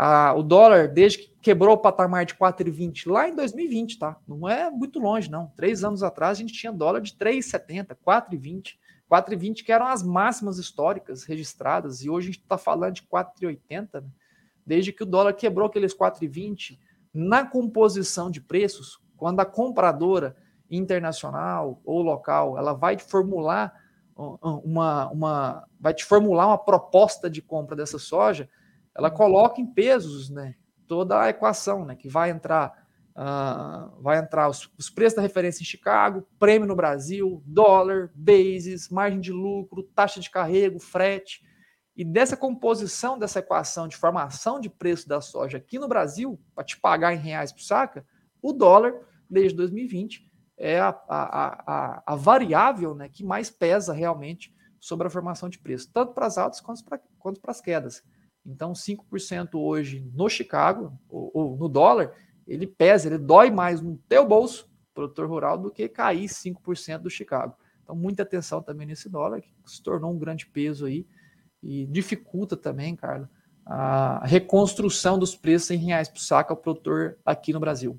a, 0.01 0.33
o 0.33 0.45
dólar, 0.45 0.87
desde 0.87 1.19
que 1.19 1.33
quebrou 1.43 1.75
o 1.75 1.79
patamar 1.79 2.25
de 2.25 2.35
4,20 2.35 3.11
lá 3.11 3.29
em 3.29 3.35
2020, 3.35 3.99
tá? 3.99 4.17
Não 4.29 4.49
é 4.49 4.71
muito 4.71 5.01
longe, 5.01 5.29
não. 5.29 5.49
Três 5.57 5.83
anos 5.83 6.05
atrás 6.05 6.39
a 6.39 6.41
gente 6.41 6.53
tinha 6.53 6.73
dólar 6.73 7.01
de 7.01 7.15
3,70, 7.15 7.97
4,20. 8.07 8.77
4,20 9.11 9.65
que 9.65 9.73
eram 9.73 9.89
as 9.89 10.03
máximas 10.05 10.59
históricas 10.59 11.25
registradas, 11.25 12.05
e 12.05 12.11
hoje 12.11 12.29
a 12.29 12.33
gente 12.33 12.43
está 12.43 12.57
falando 12.57 12.95
de 12.95 13.03
4,80, 13.03 14.03
né? 14.03 14.09
desde 14.65 14.93
que 14.93 15.03
o 15.03 15.07
dólar 15.07 15.33
quebrou 15.33 15.67
aqueles 15.67 15.93
4,20, 15.93 16.79
na 17.13 17.45
composição 17.45 18.31
de 18.31 18.41
preços, 18.41 19.01
quando 19.17 19.41
a 19.41 19.45
compradora 19.45 20.37
internacional 20.71 21.81
ou 21.85 22.03
local 22.03 22.59
ela 22.59 22.73
vai 22.73 22.97
te 22.97 23.05
formular 23.05 23.73
uma, 24.17 25.09
uma 25.11 25.69
vai 25.79 25.95
te 25.95 26.05
formular 26.05 26.49
uma 26.49 26.59
proposta 26.59 27.31
de 27.31 27.41
compra 27.41 27.77
dessa 27.77 27.99
soja, 27.99 28.49
ela 28.95 29.11
coloca 29.11 29.61
em 29.61 29.67
pesos, 29.67 30.29
né, 30.29 30.57
toda 30.89 31.21
a 31.21 31.29
equação, 31.29 31.85
né, 31.85 31.95
que 31.95 32.09
vai 32.09 32.31
entrar, 32.31 32.85
uh, 33.15 34.03
vai 34.03 34.19
entrar 34.19 34.49
os, 34.49 34.69
os, 34.77 34.91
preços 34.91 35.15
da 35.17 35.23
referência 35.23 35.63
em 35.63 35.67
Chicago, 35.67 36.27
prêmio 36.37 36.67
no 36.67 36.75
Brasil, 36.75 37.41
dólar, 37.47 38.11
bases, 38.13 38.89
margem 38.89 39.21
de 39.21 39.31
lucro, 39.31 39.85
taxa 39.95 40.19
de 40.19 40.29
carrego, 40.29 40.81
frete, 40.81 41.45
e 41.99 42.05
dessa 42.05 42.37
composição 42.37 43.19
dessa 43.19 43.41
equação 43.41 43.89
de 43.89 43.97
formação 43.97 44.61
de 44.61 44.71
preço 44.71 45.09
da 45.09 45.21
soja 45.21 45.59
aqui 45.59 45.81
no 45.81 45.89
Brasil, 45.89 46.41
para 46.55 46.63
te 46.63 46.79
pagar 46.79 47.13
em 47.13 47.19
reais 47.19 47.51
por 47.51 47.61
saca, 47.61 48.07
o 48.41 48.53
dólar, 48.53 48.95
desde 49.29 49.57
2020, 49.57 50.31
é 50.57 50.79
a, 50.79 50.91
a, 51.09 51.65
a, 51.67 52.03
a 52.07 52.15
variável 52.15 52.95
né, 52.95 53.09
que 53.09 53.25
mais 53.25 53.51
pesa 53.51 53.93
realmente 53.93 54.55
sobre 54.79 55.09
a 55.09 55.11
formação 55.11 55.49
de 55.49 55.59
preço, 55.59 55.91
tanto 55.93 56.13
para 56.13 56.27
as 56.27 56.39
altas 56.39 56.61
quanto 56.61 56.85
para 57.41 57.51
as 57.51 57.61
quedas. 57.61 58.05
Então, 58.47 58.73
5% 58.75 59.57
hoje 59.57 60.09
no 60.15 60.29
Chicago, 60.29 60.97
ou, 61.09 61.33
ou, 61.35 61.57
no 61.57 61.69
dólar, 61.69 62.15
ele 62.47 62.69
pesa, 62.69 63.09
ele 63.09 63.19
dói 63.19 63.51
mais 63.51 63.81
no 63.81 63.99
teu 64.09 64.25
bolso, 64.25 64.71
produtor 64.95 65.29
rural, 65.29 65.59
do 65.59 65.69
que 65.69 65.89
cair 65.89 66.29
5% 66.29 66.99
do 66.99 67.11
Chicago. 67.11 67.57
Então, 67.83 67.97
muita 67.97 68.23
atenção 68.23 68.63
também 68.63 68.87
nesse 68.87 69.09
dólar, 69.09 69.41
que 69.41 69.53
se 69.67 69.83
tornou 69.83 70.13
um 70.13 70.19
grande 70.19 70.47
peso 70.47 70.87
aí 70.87 71.05
e 71.63 71.87
dificulta 71.87 72.57
também, 72.57 72.95
Carlos, 72.95 73.29
a 73.65 74.25
reconstrução 74.25 75.19
dos 75.19 75.35
preços 75.35 75.71
em 75.71 75.77
reais 75.77 76.09
por 76.09 76.21
saco 76.21 76.53
ao 76.53 76.57
produtor 76.57 77.19
aqui 77.25 77.53
no 77.53 77.61
Brasil. 77.61 77.99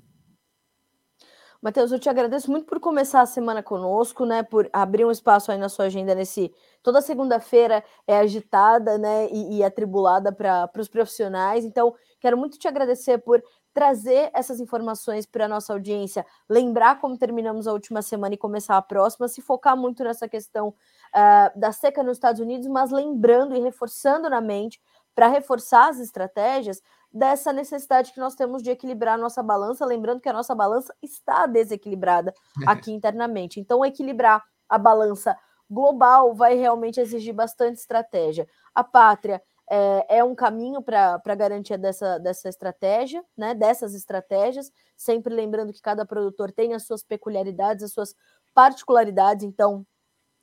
Matheus, 1.62 1.92
eu 1.92 1.98
te 1.98 2.08
agradeço 2.08 2.50
muito 2.50 2.66
por 2.66 2.80
começar 2.80 3.20
a 3.20 3.26
semana 3.26 3.62
conosco, 3.62 4.24
né? 4.24 4.42
Por 4.42 4.70
abrir 4.72 5.04
um 5.04 5.10
espaço 5.10 5.52
aí 5.52 5.58
na 5.58 5.68
sua 5.68 5.84
agenda 5.84 6.14
nesse. 6.14 6.50
Toda 6.82 7.02
segunda-feira 7.02 7.84
é 8.06 8.16
agitada, 8.16 8.96
né? 8.96 9.28
E, 9.30 9.58
e 9.58 9.62
atribulada 9.62 10.32
para 10.32 10.70
os 10.78 10.88
profissionais. 10.88 11.62
Então, 11.62 11.94
quero 12.18 12.38
muito 12.38 12.58
te 12.58 12.66
agradecer 12.66 13.18
por 13.18 13.42
trazer 13.74 14.30
essas 14.34 14.58
informações 14.58 15.26
para 15.26 15.44
a 15.44 15.48
nossa 15.48 15.72
audiência, 15.74 16.24
lembrar 16.48 16.98
como 16.98 17.18
terminamos 17.18 17.68
a 17.68 17.72
última 17.72 18.00
semana 18.00 18.34
e 18.34 18.38
começar 18.38 18.76
a 18.76 18.82
próxima, 18.82 19.28
se 19.28 19.40
focar 19.40 19.76
muito 19.76 20.02
nessa 20.02 20.26
questão 20.26 20.74
uh, 21.14 21.58
da 21.58 21.72
seca 21.72 22.02
nos 22.02 22.16
Estados 22.16 22.40
Unidos, 22.40 22.66
mas 22.66 22.90
lembrando 22.90 23.54
e 23.56 23.60
reforçando 23.60 24.28
na 24.28 24.40
mente 24.40 24.80
para 25.14 25.28
reforçar 25.28 25.88
as 25.88 25.98
estratégias 25.98 26.80
dessa 27.12 27.52
necessidade 27.52 28.12
que 28.12 28.20
nós 28.20 28.34
temos 28.34 28.62
de 28.62 28.70
equilibrar 28.70 29.14
a 29.14 29.18
nossa 29.18 29.42
balança, 29.42 29.84
lembrando 29.84 30.20
que 30.20 30.28
a 30.28 30.32
nossa 30.32 30.54
balança 30.54 30.94
está 31.02 31.46
desequilibrada 31.46 32.32
aqui 32.66 32.92
internamente. 32.92 33.58
Então, 33.58 33.84
equilibrar 33.84 34.44
a 34.68 34.78
balança 34.78 35.36
global 35.68 36.34
vai 36.34 36.54
realmente 36.54 37.00
exigir 37.00 37.34
bastante 37.34 37.78
estratégia. 37.78 38.48
A 38.74 38.82
pátria 38.82 39.42
é, 39.70 40.18
é 40.18 40.24
um 40.24 40.34
caminho 40.34 40.82
para 40.82 41.20
a 41.24 41.34
garantia 41.34 41.78
dessa, 41.78 42.18
dessa 42.18 42.48
estratégia, 42.48 43.24
né? 43.36 43.54
Dessas 43.54 43.94
estratégias, 43.94 44.70
sempre 44.96 45.32
lembrando 45.32 45.72
que 45.72 45.80
cada 45.80 46.04
produtor 46.04 46.50
tem 46.50 46.74
as 46.74 46.84
suas 46.84 47.04
peculiaridades, 47.04 47.84
as 47.84 47.92
suas 47.92 48.14
particularidades, 48.52 49.44
então 49.44 49.86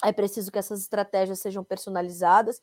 é 0.04 0.12
preciso 0.12 0.52
que 0.52 0.60
essas 0.60 0.82
estratégias 0.82 1.40
sejam 1.40 1.64
personalizadas. 1.64 2.58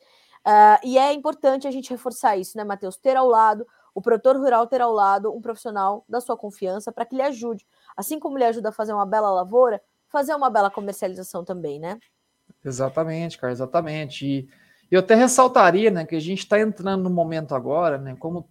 Uh, 0.47 0.79
e 0.85 0.99
é 0.99 1.13
importante 1.13 1.67
a 1.67 1.71
gente 1.71 1.91
reforçar 1.91 2.37
isso, 2.37 2.57
né, 2.57 2.65
Matheus? 2.65 2.97
Ter 2.97 3.17
ao 3.17 3.27
lado, 3.27 3.67
o 3.95 4.03
produtor 4.03 4.37
rural 4.37 4.67
ter 4.67 4.81
ao 4.81 4.93
lado 4.93 5.35
um 5.35 5.41
profissional 5.41 6.05
da 6.09 6.21
sua 6.21 6.37
confiança 6.37 6.93
para 6.93 7.07
que 7.07 7.17
lhe 7.17 7.23
ajude. 7.23 7.67
Assim 7.97 8.19
como 8.19 8.37
lhe 8.37 8.45
ajuda 8.45 8.69
a 8.69 8.73
fazer 8.73 8.93
uma 8.93 9.07
bela 9.07 9.31
lavoura, 9.31 9.81
fazer 10.09 10.35
uma 10.35 10.51
bela 10.51 10.71
comercialização 10.71 11.45
também, 11.45 11.81
né? 11.81 11.99
Exatamente, 12.65 13.39
cara, 13.39 13.53
exatamente. 13.53 14.27
E 14.27 14.49
eu 14.91 15.01
até 15.01 15.15
ressaltaria, 15.15 15.91
né, 15.91 16.05
que 16.05 16.15
a 16.15 16.21
gente 16.21 16.41
está 16.41 16.61
entrando 16.61 17.05
no 17.05 17.11
momento 17.11 17.55
agora, 17.55 17.99
né, 17.99 18.15
como 18.19 18.49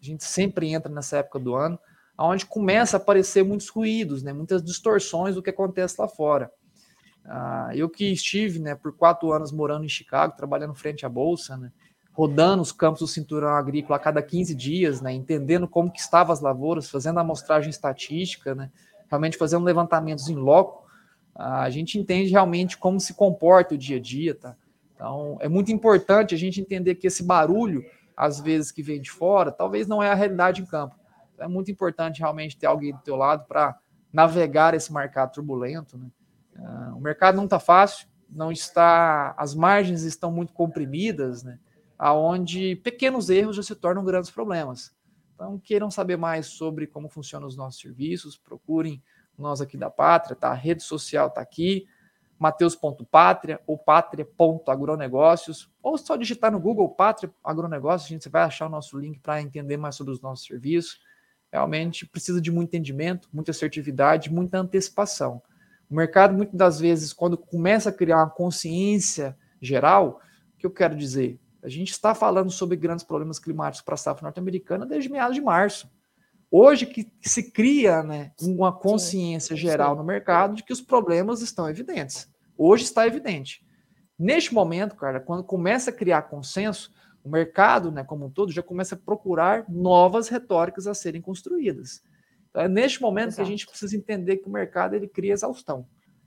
a 0.00 0.04
gente 0.04 0.24
sempre 0.24 0.72
entra 0.72 0.92
nessa 0.92 1.18
época 1.18 1.38
do 1.38 1.54
ano, 1.54 1.78
onde 2.18 2.46
começa 2.46 2.96
a 2.96 3.00
aparecer 3.00 3.42
muitos 3.44 3.68
ruídos, 3.68 4.22
né, 4.22 4.32
muitas 4.32 4.62
distorções 4.62 5.34
do 5.34 5.42
que 5.42 5.50
acontece 5.50 6.00
lá 6.00 6.06
fora. 6.06 6.52
Ah, 7.32 7.70
eu 7.72 7.88
que 7.88 8.12
estive 8.12 8.58
né, 8.58 8.74
por 8.74 8.92
quatro 8.92 9.32
anos 9.32 9.52
morando 9.52 9.84
em 9.84 9.88
Chicago, 9.88 10.36
trabalhando 10.36 10.74
frente 10.74 11.06
à 11.06 11.08
Bolsa, 11.08 11.56
né, 11.56 11.70
rodando 12.12 12.60
os 12.60 12.72
campos 12.72 13.00
do 13.00 13.06
cinturão 13.06 13.50
agrícola 13.50 13.96
a 13.96 14.00
cada 14.00 14.20
15 14.20 14.52
dias, 14.52 15.00
né, 15.00 15.12
entendendo 15.12 15.68
como 15.68 15.92
que 15.92 16.00
estavam 16.00 16.32
as 16.32 16.40
lavouras, 16.40 16.90
fazendo 16.90 17.18
a 17.18 17.20
amostragem 17.20 17.70
estatística, 17.70 18.52
né, 18.52 18.68
realmente 19.08 19.36
fazendo 19.36 19.64
levantamentos 19.64 20.28
em 20.28 20.34
loco, 20.34 20.84
ah, 21.36 21.62
a 21.62 21.70
gente 21.70 21.96
entende 22.00 22.32
realmente 22.32 22.76
como 22.76 22.98
se 22.98 23.14
comporta 23.14 23.76
o 23.76 23.78
dia 23.78 23.98
a 23.98 24.00
dia. 24.00 24.34
Tá? 24.34 24.56
Então, 24.92 25.38
é 25.40 25.48
muito 25.48 25.70
importante 25.70 26.34
a 26.34 26.38
gente 26.38 26.60
entender 26.60 26.96
que 26.96 27.06
esse 27.06 27.22
barulho, 27.22 27.84
às 28.16 28.40
vezes, 28.40 28.72
que 28.72 28.82
vem 28.82 29.00
de 29.00 29.10
fora, 29.10 29.52
talvez 29.52 29.86
não 29.86 30.02
é 30.02 30.10
a 30.10 30.14
realidade 30.14 30.62
em 30.62 30.66
campo. 30.66 30.96
Então, 31.32 31.46
é 31.46 31.48
muito 31.48 31.70
importante 31.70 32.18
realmente 32.18 32.58
ter 32.58 32.66
alguém 32.66 32.92
do 32.92 33.00
teu 33.02 33.14
lado 33.14 33.46
para 33.46 33.78
navegar 34.12 34.74
esse 34.74 34.92
mercado 34.92 35.32
turbulento, 35.32 35.96
né? 35.96 36.08
Uh, 36.60 36.96
o 36.96 37.00
mercado 37.00 37.36
não 37.36 37.44
está 37.44 37.58
fácil, 37.58 38.06
não 38.28 38.52
está, 38.52 39.34
as 39.36 39.54
margens 39.54 40.02
estão 40.02 40.30
muito 40.30 40.52
comprimidas, 40.52 41.42
né? 41.42 41.58
Aonde 41.98 42.76
pequenos 42.76 43.28
erros 43.28 43.56
já 43.56 43.62
se 43.62 43.74
tornam 43.74 44.04
grandes 44.04 44.30
problemas. 44.30 44.94
Então, 45.34 45.58
queiram 45.58 45.90
saber 45.90 46.16
mais 46.16 46.46
sobre 46.46 46.86
como 46.86 47.08
funcionam 47.08 47.48
os 47.48 47.56
nossos 47.56 47.80
serviços, 47.80 48.36
procurem 48.36 49.02
nós 49.38 49.60
aqui 49.60 49.76
da 49.76 49.90
Pátria, 49.90 50.36
tá? 50.36 50.50
A 50.50 50.54
rede 50.54 50.82
social 50.82 51.28
está 51.28 51.40
aqui, 51.40 51.86
mateus.pátria 52.38 53.60
ou 53.66 53.76
pátria.agronegócios, 53.76 55.70
ou 55.82 55.98
só 55.98 56.16
digitar 56.16 56.50
no 56.50 56.60
Google 56.60 56.88
Pátria 56.88 57.32
Agronegócios, 57.44 58.10
a 58.10 58.14
gente 58.14 58.28
vai 58.28 58.42
achar 58.42 58.66
o 58.66 58.70
nosso 58.70 58.98
link 58.98 59.18
para 59.18 59.42
entender 59.42 59.76
mais 59.76 59.94
sobre 59.94 60.12
os 60.12 60.20
nossos 60.22 60.46
serviços. 60.46 61.00
Realmente 61.52 62.06
precisa 62.06 62.40
de 62.40 62.50
muito 62.50 62.68
entendimento, 62.68 63.28
muita 63.32 63.50
assertividade, 63.50 64.32
muita 64.32 64.58
antecipação. 64.58 65.42
O 65.90 65.94
mercado, 65.94 66.34
muitas 66.34 66.54
das 66.54 66.78
vezes, 66.78 67.12
quando 67.12 67.36
começa 67.36 67.90
a 67.90 67.92
criar 67.92 68.18
uma 68.18 68.30
consciência 68.30 69.36
geral, 69.60 70.20
o 70.54 70.58
que 70.58 70.64
eu 70.64 70.70
quero 70.70 70.94
dizer? 70.94 71.40
A 71.62 71.68
gente 71.68 71.90
está 71.90 72.14
falando 72.14 72.50
sobre 72.50 72.76
grandes 72.76 73.04
problemas 73.04 73.38
climáticos 73.40 73.84
para 73.84 73.94
a 73.94 73.98
safra 73.98 74.22
norte-americana 74.22 74.86
desde 74.86 75.10
meados 75.10 75.34
de 75.34 75.42
março. 75.42 75.90
Hoje 76.48 76.86
que 76.86 77.12
se 77.20 77.50
cria 77.50 78.02
né, 78.02 78.32
uma 78.40 78.72
consciência 78.72 79.56
sim, 79.56 79.62
geral 79.62 79.92
sim. 79.92 79.98
no 79.98 80.04
mercado 80.04 80.54
de 80.54 80.62
que 80.62 80.72
os 80.72 80.80
problemas 80.80 81.42
estão 81.42 81.68
evidentes. 81.68 82.28
Hoje 82.56 82.84
está 82.84 83.06
evidente. 83.06 83.64
Neste 84.18 84.54
momento, 84.54 84.94
cara, 84.96 85.18
quando 85.18 85.42
começa 85.42 85.90
a 85.90 85.94
criar 85.94 86.22
consenso, 86.22 86.92
o 87.22 87.28
mercado, 87.28 87.90
né, 87.90 88.04
como 88.04 88.26
um 88.26 88.30
todo, 88.30 88.52
já 88.52 88.62
começa 88.62 88.94
a 88.94 88.98
procurar 88.98 89.64
novas 89.68 90.28
retóricas 90.28 90.86
a 90.86 90.94
serem 90.94 91.20
construídas. 91.20 92.02
Então, 92.50 92.62
é 92.62 92.68
neste 92.68 93.00
momento 93.00 93.28
Exato. 93.28 93.36
que 93.36 93.42
a 93.42 93.50
gente 93.50 93.66
precisa 93.66 93.96
entender 93.96 94.38
que 94.38 94.48
o 94.48 94.52
mercado 94.52 94.94
ele 94.94 95.08
cria 95.08 95.32
exaustão. 95.32 95.86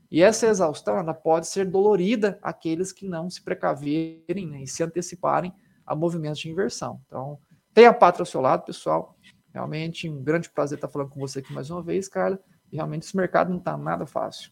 E 0.09 0.21
essa 0.21 0.47
exaustão 0.47 0.97
ela 0.97 1.13
pode 1.13 1.47
ser 1.47 1.65
dolorida 1.65 2.39
àqueles 2.41 2.91
que 2.91 3.07
não 3.07 3.29
se 3.29 3.43
precaverem 3.43 4.47
né, 4.47 4.63
e 4.63 4.67
se 4.67 4.83
anteciparem 4.83 5.53
a 5.85 5.95
movimentos 5.95 6.39
de 6.39 6.49
inversão. 6.49 7.01
Então, 7.07 7.39
tenha 7.73 7.89
a 7.89 7.93
pátria 7.93 8.21
ao 8.21 8.27
seu 8.27 8.39
lado, 8.39 8.63
pessoal. 8.63 9.17
Realmente 9.53 10.09
um 10.09 10.23
grande 10.23 10.49
prazer 10.49 10.77
estar 10.77 10.87
falando 10.87 11.09
com 11.09 11.19
você 11.19 11.39
aqui 11.39 11.53
mais 11.53 11.69
uma 11.69 11.81
vez, 11.81 12.07
Carla. 12.07 12.39
E 12.71 12.75
realmente 12.75 13.03
esse 13.03 13.15
mercado 13.17 13.49
não 13.49 13.57
está 13.57 13.77
nada 13.77 14.05
fácil 14.05 14.51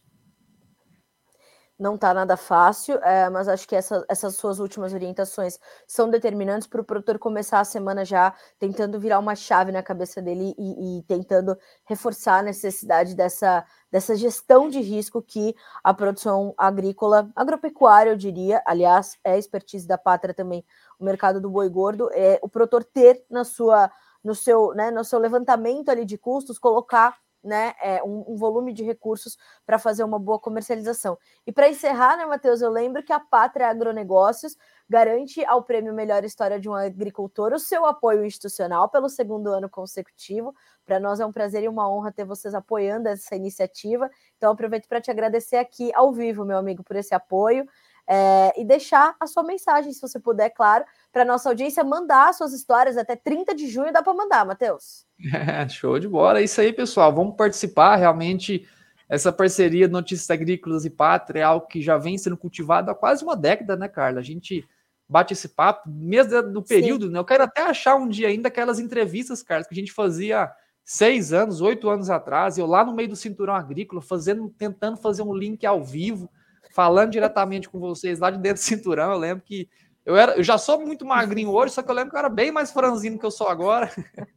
não 1.82 1.96
está 1.96 2.14
nada 2.14 2.36
fácil, 2.36 2.94
é, 3.02 3.28
mas 3.28 3.48
acho 3.48 3.66
que 3.66 3.74
essa, 3.74 4.04
essas 4.08 4.36
suas 4.36 4.60
últimas 4.60 4.94
orientações 4.94 5.58
são 5.86 6.08
determinantes 6.08 6.68
para 6.68 6.80
o 6.80 6.84
produtor 6.84 7.18
começar 7.18 7.58
a 7.58 7.64
semana 7.64 8.04
já 8.04 8.32
tentando 8.58 9.00
virar 9.00 9.18
uma 9.18 9.34
chave 9.34 9.72
na 9.72 9.82
cabeça 9.82 10.22
dele 10.22 10.54
e, 10.56 10.98
e, 10.98 11.02
tentando 11.02 11.58
reforçar 11.84 12.38
a 12.38 12.42
necessidade 12.42 13.16
dessa, 13.16 13.66
dessa 13.90 14.14
gestão 14.14 14.68
de 14.68 14.80
risco 14.80 15.20
que 15.20 15.56
a 15.82 15.92
produção 15.92 16.54
agrícola, 16.56 17.28
agropecuária, 17.34 18.10
eu 18.10 18.16
diria, 18.16 18.62
aliás, 18.64 19.18
é 19.24 19.36
expertise 19.36 19.86
da 19.86 19.98
pátria 19.98 20.32
também, 20.32 20.64
o 21.00 21.04
mercado 21.04 21.40
do 21.40 21.50
boi 21.50 21.68
gordo, 21.68 22.08
é 22.12 22.38
o 22.42 22.48
produtor 22.48 22.84
ter 22.84 23.24
na 23.28 23.42
sua, 23.42 23.90
no 24.22 24.36
seu, 24.36 24.72
né, 24.72 24.92
no 24.92 25.04
seu 25.04 25.18
levantamento 25.18 25.88
ali 25.88 26.04
de 26.04 26.16
custos, 26.16 26.60
colocar 26.60 27.16
né, 27.42 27.74
é, 27.82 28.02
um, 28.02 28.24
um, 28.28 28.36
volume 28.36 28.72
de 28.72 28.84
recursos 28.84 29.36
para 29.66 29.78
fazer 29.78 30.04
uma 30.04 30.18
boa 30.18 30.38
comercialização. 30.38 31.18
E 31.46 31.52
para 31.52 31.68
encerrar, 31.68 32.16
né, 32.16 32.24
Matheus, 32.24 32.62
eu 32.62 32.70
lembro 32.70 33.02
que 33.02 33.12
a 33.12 33.20
Pátria 33.20 33.68
Agronegócios 33.68 34.56
garante 34.88 35.44
ao 35.46 35.62
Prêmio 35.62 35.94
Melhor 35.94 36.24
História 36.24 36.60
de 36.60 36.68
um 36.68 36.74
Agricultor 36.74 37.52
o 37.52 37.58
seu 37.58 37.86
apoio 37.86 38.24
institucional 38.24 38.88
pelo 38.88 39.08
segundo 39.08 39.48
ano 39.48 39.68
consecutivo. 39.68 40.54
Para 40.84 41.00
nós 41.00 41.18
é 41.20 41.26
um 41.26 41.32
prazer 41.32 41.62
e 41.62 41.68
uma 41.68 41.90
honra 41.90 42.12
ter 42.12 42.24
vocês 42.24 42.54
apoiando 42.54 43.08
essa 43.08 43.34
iniciativa. 43.34 44.10
Então, 44.36 44.52
aproveito 44.52 44.86
para 44.88 45.00
te 45.00 45.10
agradecer 45.10 45.56
aqui 45.56 45.90
ao 45.94 46.12
vivo, 46.12 46.44
meu 46.44 46.58
amigo, 46.58 46.84
por 46.84 46.96
esse 46.96 47.14
apoio. 47.14 47.66
É, 48.06 48.60
e 48.60 48.64
deixar 48.64 49.14
a 49.20 49.26
sua 49.26 49.42
mensagem, 49.44 49.92
se 49.92 50.00
você 50.00 50.18
puder, 50.18 50.50
claro, 50.50 50.84
para 51.12 51.24
nossa 51.24 51.50
audiência 51.50 51.84
mandar 51.84 52.32
suas 52.32 52.52
histórias 52.54 52.96
até 52.96 53.14
30 53.14 53.54
de 53.54 53.68
junho. 53.68 53.92
Dá 53.92 54.02
para 54.02 54.14
mandar, 54.14 54.46
Matheus? 54.46 55.04
É, 55.32 55.68
show 55.68 55.98
de 55.98 56.08
bola. 56.08 56.40
É 56.40 56.44
isso 56.44 56.60
aí, 56.60 56.72
pessoal. 56.72 57.14
Vamos 57.14 57.36
participar. 57.36 57.96
Realmente, 57.96 58.66
essa 59.08 59.30
parceria 59.30 59.86
Notícias 59.86 60.30
Agrícolas 60.30 60.86
e 60.86 60.90
Pátria 60.90 61.40
é 61.40 61.42
algo 61.42 61.66
que 61.66 61.82
já 61.82 61.98
vem 61.98 62.16
sendo 62.16 62.36
cultivado 62.36 62.90
há 62.90 62.94
quase 62.94 63.22
uma 63.22 63.36
década, 63.36 63.76
né, 63.76 63.86
Carla? 63.88 64.20
A 64.20 64.24
gente 64.24 64.66
bate 65.06 65.34
esse 65.34 65.50
papo, 65.50 65.90
mesmo 65.90 66.42
do 66.50 66.62
período, 66.62 67.06
Sim. 67.06 67.12
né? 67.12 67.18
Eu 67.18 67.24
quero 67.24 67.44
até 67.44 67.60
achar 67.60 67.96
um 67.96 68.08
dia 68.08 68.28
ainda 68.28 68.48
aquelas 68.48 68.78
entrevistas, 68.78 69.42
Carlos, 69.42 69.68
que 69.68 69.74
a 69.74 69.78
gente 69.78 69.92
fazia 69.92 70.50
seis 70.82 71.32
anos, 71.32 71.60
oito 71.60 71.90
anos 71.90 72.08
atrás, 72.08 72.56
eu 72.56 72.66
lá 72.66 72.84
no 72.84 72.94
meio 72.94 73.10
do 73.10 73.16
cinturão 73.16 73.54
agrícola, 73.54 74.00
fazendo, 74.00 74.48
tentando 74.56 74.96
fazer 74.96 75.22
um 75.22 75.34
link 75.34 75.66
ao 75.66 75.84
vivo, 75.84 76.30
falando 76.70 77.10
diretamente 77.10 77.68
com 77.68 77.78
vocês 77.78 78.18
lá 78.18 78.30
de 78.30 78.38
dentro 78.38 78.62
do 78.62 78.64
cinturão. 78.64 79.12
Eu 79.12 79.18
lembro 79.18 79.44
que 79.44 79.68
eu, 80.04 80.16
era, 80.16 80.36
eu 80.36 80.42
já 80.42 80.58
sou 80.58 80.80
muito 80.80 81.04
magrinho 81.04 81.50
hoje, 81.50 81.74
só 81.74 81.82
que 81.82 81.90
eu 81.90 81.94
lembro 81.94 82.10
que 82.10 82.16
eu 82.16 82.20
era 82.20 82.28
bem 82.28 82.50
mais 82.50 82.72
franzino 82.72 83.18
que 83.18 83.26
eu 83.26 83.30
sou 83.30 83.48
agora. 83.48 83.90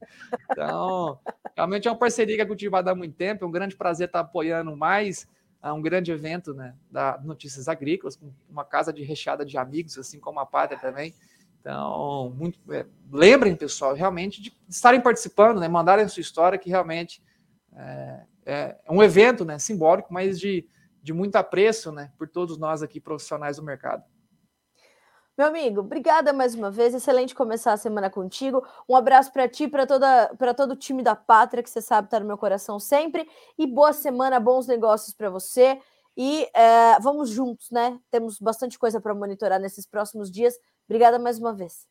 Então, 0.51 1.19
realmente 1.56 1.88
é 1.88 1.91
uma 1.91 1.97
parceria 1.97 2.36
que 2.36 2.41
é 2.41 2.45
cultivada 2.45 2.91
há 2.91 2.95
muito 2.95 3.15
tempo. 3.15 3.43
É 3.43 3.47
um 3.47 3.51
grande 3.51 3.75
prazer 3.75 4.08
estar 4.08 4.21
apoiando 4.21 4.75
mais 4.75 5.28
uh, 5.63 5.73
um 5.73 5.82
grande 5.82 6.12
evento 6.12 6.54
né, 6.54 6.75
da 6.89 7.19
Notícias 7.23 7.67
Agrícolas, 7.67 8.15
com 8.15 8.32
uma 8.49 8.63
casa 8.63 8.93
de 8.93 9.04
recheada 9.04 9.45
de 9.45 9.58
amigos, 9.58 9.97
assim 9.97 10.19
como 10.19 10.39
a 10.39 10.45
Pátria 10.45 10.80
também. 10.80 11.13
Então, 11.60 12.32
muito, 12.38 12.60
é, 12.71 12.86
lembrem, 13.12 13.56
pessoal, 13.56 13.93
realmente 13.93 14.41
de 14.41 14.56
estarem 14.69 15.01
participando, 15.01 15.60
né, 15.60 15.67
mandarem 15.67 16.06
a 16.06 16.08
sua 16.08 16.21
história, 16.21 16.60
que 16.60 16.69
realmente 16.69 17.23
é, 17.75 18.21
é, 18.45 18.78
é 18.86 18.91
um 18.91 19.01
evento 19.01 19.43
né, 19.43 19.58
simbólico, 19.58 20.13
mas 20.13 20.39
de, 20.39 20.67
de 21.01 21.12
muito 21.12 21.36
apreço 21.38 21.91
né, 21.91 22.12
por 22.17 22.28
todos 22.28 22.58
nós 22.58 22.84
aqui 22.84 22.99
profissionais 22.99 23.58
do 23.58 23.63
mercado. 23.63 24.04
Meu 25.38 25.48
amigo, 25.48 25.82
obrigada 25.82 26.32
mais 26.32 26.56
uma 26.56 26.71
vez. 26.71 26.93
Excelente 26.93 27.36
começar 27.36 27.74
a 27.74 27.78
semana 27.78 28.10
contigo. 28.10 28.65
Um 28.88 28.95
abraço 28.95 29.34
para 29.34 29.50
ti, 29.50 29.67
para 29.67 29.86
toda, 29.86 30.34
para 30.38 30.54
todo 30.54 30.71
o 30.71 30.76
time 30.78 31.04
da 31.04 31.13
Pátria, 31.13 31.62
que 31.62 31.69
você 31.69 31.82
sabe 31.82 32.08
está 32.08 32.21
no 32.21 32.26
meu 32.26 32.38
coração 32.38 32.80
sempre. 32.80 33.30
E 33.58 33.67
boa 33.67 33.91
semana, 33.91 34.39
bons 34.39 34.65
negócios 34.65 35.13
para 35.13 35.30
você. 35.30 35.78
E 36.15 36.50
é, 36.54 36.98
vamos 37.02 37.30
juntos, 37.30 37.69
né? 37.69 38.00
Temos 38.10 38.39
bastante 38.39 38.80
coisa 38.80 39.02
para 39.02 39.13
monitorar 39.13 39.60
nesses 39.60 39.86
próximos 39.86 40.32
dias. 40.32 40.58
Obrigada 40.88 41.19
mais 41.19 41.38
uma 41.38 41.54
vez. 41.54 41.86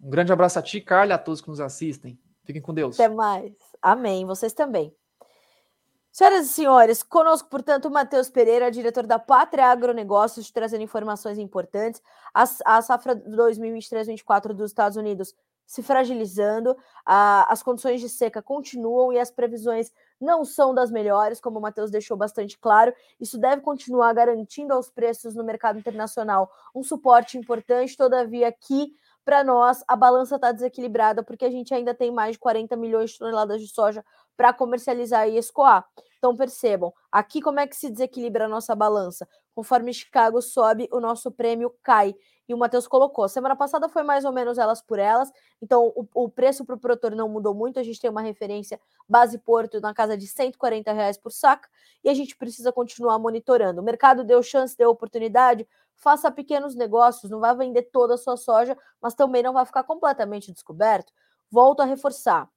Um 0.00 0.08
grande 0.08 0.32
abraço 0.32 0.58
a 0.58 0.62
ti, 0.62 0.80
Carla, 0.80 1.16
a 1.16 1.18
todos 1.18 1.42
que 1.42 1.48
nos 1.48 1.60
assistem. 1.60 2.18
Fiquem 2.44 2.62
com 2.62 2.72
Deus. 2.72 2.98
Até 2.98 3.12
mais. 3.12 3.52
Amém. 3.82 4.24
Vocês 4.24 4.54
também. 4.54 4.96
Senhoras 6.20 6.50
e 6.50 6.52
senhores, 6.52 7.02
conosco, 7.02 7.48
portanto, 7.48 7.86
o 7.86 7.90
Matheus 7.90 8.28
Pereira, 8.28 8.70
diretor 8.70 9.06
da 9.06 9.18
Pátria 9.18 9.64
Agronegócios, 9.68 10.50
trazendo 10.50 10.82
informações 10.82 11.38
importantes. 11.38 12.02
A, 12.34 12.44
a 12.66 12.82
safra 12.82 13.16
2023-24 13.16 14.52
dos 14.52 14.70
Estados 14.70 14.98
Unidos 14.98 15.34
se 15.64 15.82
fragilizando, 15.82 16.76
a, 17.06 17.50
as 17.50 17.62
condições 17.62 18.02
de 18.02 18.08
seca 18.10 18.42
continuam 18.42 19.10
e 19.14 19.18
as 19.18 19.30
previsões 19.30 19.90
não 20.20 20.44
são 20.44 20.74
das 20.74 20.90
melhores, 20.90 21.40
como 21.40 21.58
o 21.58 21.62
Matheus 21.62 21.90
deixou 21.90 22.18
bastante 22.18 22.58
claro. 22.58 22.92
Isso 23.18 23.38
deve 23.38 23.62
continuar 23.62 24.12
garantindo 24.12 24.74
aos 24.74 24.90
preços 24.90 25.34
no 25.34 25.42
mercado 25.42 25.78
internacional 25.78 26.52
um 26.74 26.82
suporte 26.82 27.38
importante, 27.38 27.96
todavia, 27.96 28.48
aqui 28.48 28.94
para 29.24 29.44
nós 29.44 29.84
a 29.86 29.94
balança 29.94 30.36
está 30.36 30.50
desequilibrada 30.50 31.22
porque 31.22 31.44
a 31.44 31.50
gente 31.50 31.72
ainda 31.72 31.94
tem 31.94 32.10
mais 32.10 32.32
de 32.32 32.38
40 32.38 32.76
milhões 32.76 33.10
de 33.10 33.18
toneladas 33.18 33.60
de 33.60 33.68
soja 33.68 34.04
para 34.36 34.52
comercializar 34.52 35.28
e 35.28 35.36
escoar. 35.36 35.86
Então 36.18 36.36
percebam, 36.36 36.92
aqui 37.10 37.40
como 37.40 37.60
é 37.60 37.66
que 37.66 37.74
se 37.74 37.90
desequilibra 37.90 38.44
a 38.44 38.48
nossa 38.48 38.74
balança? 38.74 39.26
Conforme 39.54 39.92
Chicago 39.92 40.40
sobe, 40.42 40.88
o 40.92 41.00
nosso 41.00 41.30
prêmio 41.30 41.74
cai. 41.82 42.14
E 42.48 42.54
o 42.54 42.58
Matheus 42.58 42.86
colocou. 42.88 43.28
Semana 43.28 43.54
passada 43.54 43.88
foi 43.88 44.02
mais 44.02 44.24
ou 44.24 44.32
menos 44.32 44.58
elas 44.58 44.82
por 44.82 44.98
elas. 44.98 45.30
Então 45.62 45.92
o, 45.94 46.06
o 46.14 46.28
preço 46.28 46.64
para 46.64 46.74
o 46.74 46.78
produtor 46.78 47.14
não 47.14 47.28
mudou 47.28 47.54
muito. 47.54 47.78
A 47.78 47.82
gente 47.82 48.00
tem 48.00 48.10
uma 48.10 48.22
referência 48.22 48.80
base 49.08 49.38
Porto 49.38 49.80
na 49.80 49.94
casa 49.94 50.16
de 50.16 50.26
140 50.26 50.92
reais 50.92 51.16
por 51.16 51.32
saca. 51.32 51.68
E 52.02 52.08
a 52.08 52.14
gente 52.14 52.36
precisa 52.36 52.72
continuar 52.72 53.18
monitorando. 53.18 53.80
O 53.80 53.84
mercado 53.84 54.24
deu 54.24 54.42
chance, 54.42 54.76
deu 54.76 54.90
oportunidade 54.90 55.66
faça 56.00 56.30
pequenos 56.30 56.74
negócios, 56.74 57.30
não 57.30 57.40
vai 57.40 57.54
vender 57.54 57.82
toda 57.92 58.14
a 58.14 58.18
sua 58.18 58.36
soja, 58.36 58.76
mas 59.00 59.14
também 59.14 59.42
não 59.42 59.52
vai 59.52 59.66
ficar 59.66 59.84
completamente 59.84 60.50
descoberto. 60.50 61.12
Volto 61.50 61.80
a 61.80 61.84
reforçar. 61.84 62.48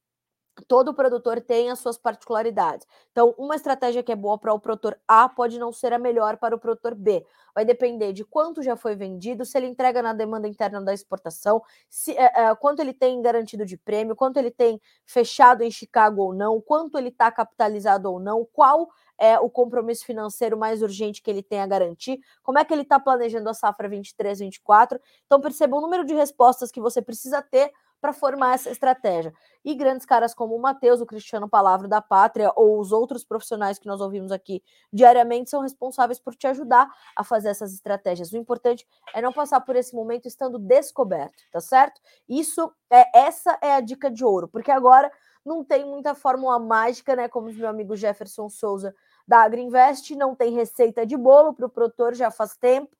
Todo 0.67 0.93
produtor 0.93 1.41
tem 1.41 1.71
as 1.71 1.79
suas 1.79 1.97
particularidades. 1.97 2.85
Então, 3.11 3.33
uma 3.37 3.55
estratégia 3.55 4.03
que 4.03 4.11
é 4.11 4.15
boa 4.15 4.37
para 4.37 4.53
o 4.53 4.59
produtor 4.59 4.99
A 5.07 5.27
pode 5.27 5.57
não 5.57 5.71
ser 5.71 5.93
a 5.93 5.97
melhor 5.97 6.37
para 6.37 6.55
o 6.55 6.59
produtor 6.59 6.93
B. 6.93 7.25
Vai 7.55 7.65
depender 7.65 8.13
de 8.13 8.23
quanto 8.23 8.61
já 8.61 8.75
foi 8.75 8.95
vendido, 8.95 9.45
se 9.45 9.57
ele 9.57 9.65
entrega 9.65 10.01
na 10.03 10.13
demanda 10.13 10.47
interna 10.47 10.79
da 10.81 10.93
exportação, 10.93 11.61
se, 11.89 12.11
é, 12.11 12.31
é, 12.35 12.55
quanto 12.55 12.81
ele 12.81 12.93
tem 12.93 13.19
garantido 13.21 13.65
de 13.65 13.77
prêmio, 13.77 14.15
quanto 14.15 14.37
ele 14.37 14.51
tem 14.51 14.79
fechado 15.05 15.63
em 15.63 15.71
Chicago 15.71 16.21
ou 16.21 16.33
não, 16.33 16.61
quanto 16.61 16.97
ele 16.97 17.09
está 17.09 17.31
capitalizado 17.31 18.11
ou 18.11 18.19
não, 18.19 18.47
qual 18.53 18.89
é 19.17 19.39
o 19.39 19.49
compromisso 19.49 20.05
financeiro 20.05 20.57
mais 20.57 20.81
urgente 20.81 21.21
que 21.21 21.31
ele 21.31 21.41
tem 21.41 21.61
a 21.61 21.67
garantir, 21.67 22.19
como 22.43 22.59
é 22.59 22.65
que 22.65 22.73
ele 22.73 22.81
está 22.81 22.99
planejando 22.99 23.49
a 23.49 23.53
safra 23.53 23.89
23, 23.89 24.39
24. 24.39 24.99
Então, 25.25 25.41
perceba 25.41 25.77
o 25.77 25.81
número 25.81 26.05
de 26.05 26.13
respostas 26.13 26.71
que 26.71 26.81
você 26.81 27.01
precisa 27.01 27.41
ter 27.41 27.71
para 28.03 28.11
formar 28.11 28.55
essa 28.55 28.69
estratégia. 28.69 29.33
E 29.63 29.73
grandes 29.73 30.05
caras 30.05 30.33
como 30.33 30.53
o 30.53 30.61
Matheus, 30.61 30.99
o 30.99 31.05
Cristiano 31.05 31.47
Palavra 31.47 31.87
da 31.87 32.01
Pátria 32.01 32.51
ou 32.53 32.77
os 32.77 32.91
outros 32.91 33.23
profissionais 33.23 33.79
que 33.79 33.87
nós 33.87 34.01
ouvimos 34.01 34.29
aqui 34.29 34.61
diariamente 34.91 35.49
são 35.49 35.61
responsáveis 35.61 36.19
por 36.19 36.35
te 36.35 36.45
ajudar 36.47 36.93
a 37.15 37.23
fazer 37.23 37.47
essas 37.47 37.73
estratégias. 37.73 38.33
O 38.33 38.37
importante 38.37 38.85
é 39.13 39.21
não 39.21 39.31
passar 39.31 39.61
por 39.61 39.77
esse 39.77 39.95
momento 39.95 40.27
estando 40.27 40.59
descoberto, 40.59 41.43
tá 41.49 41.61
certo? 41.61 42.01
Isso 42.27 42.69
é 42.91 43.17
essa 43.17 43.57
é 43.61 43.73
a 43.73 43.79
dica 43.79 44.11
de 44.11 44.25
ouro, 44.25 44.49
porque 44.49 44.69
agora 44.69 45.09
não 45.45 45.63
tem 45.63 45.85
muita 45.85 46.13
fórmula 46.13 46.59
mágica, 46.59 47.15
né? 47.15 47.29
Como 47.29 47.49
o 47.49 47.53
meu 47.53 47.69
amigo 47.69 47.95
Jefferson 47.95 48.49
Souza 48.49 48.93
da 49.25 49.43
Agriinvest, 49.43 50.13
não 50.13 50.35
tem 50.35 50.51
receita 50.51 51.05
de 51.05 51.15
bolo 51.15 51.53
para 51.53 51.67
o 51.67 51.69
produtor 51.69 52.13
já 52.13 52.29
faz 52.29 52.57
tempo, 52.57 52.97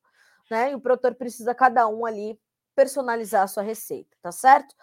né? 0.49 0.71
E 0.71 0.75
o 0.75 0.79
produtor 0.79 1.13
precisa 1.13 1.53
cada 1.53 1.89
um 1.89 2.05
ali 2.05 2.39
personalizar 2.75 3.43
a 3.43 3.47
sua 3.47 3.63
receita, 3.63 4.15
tá 4.21 4.31
certo? 4.31 4.75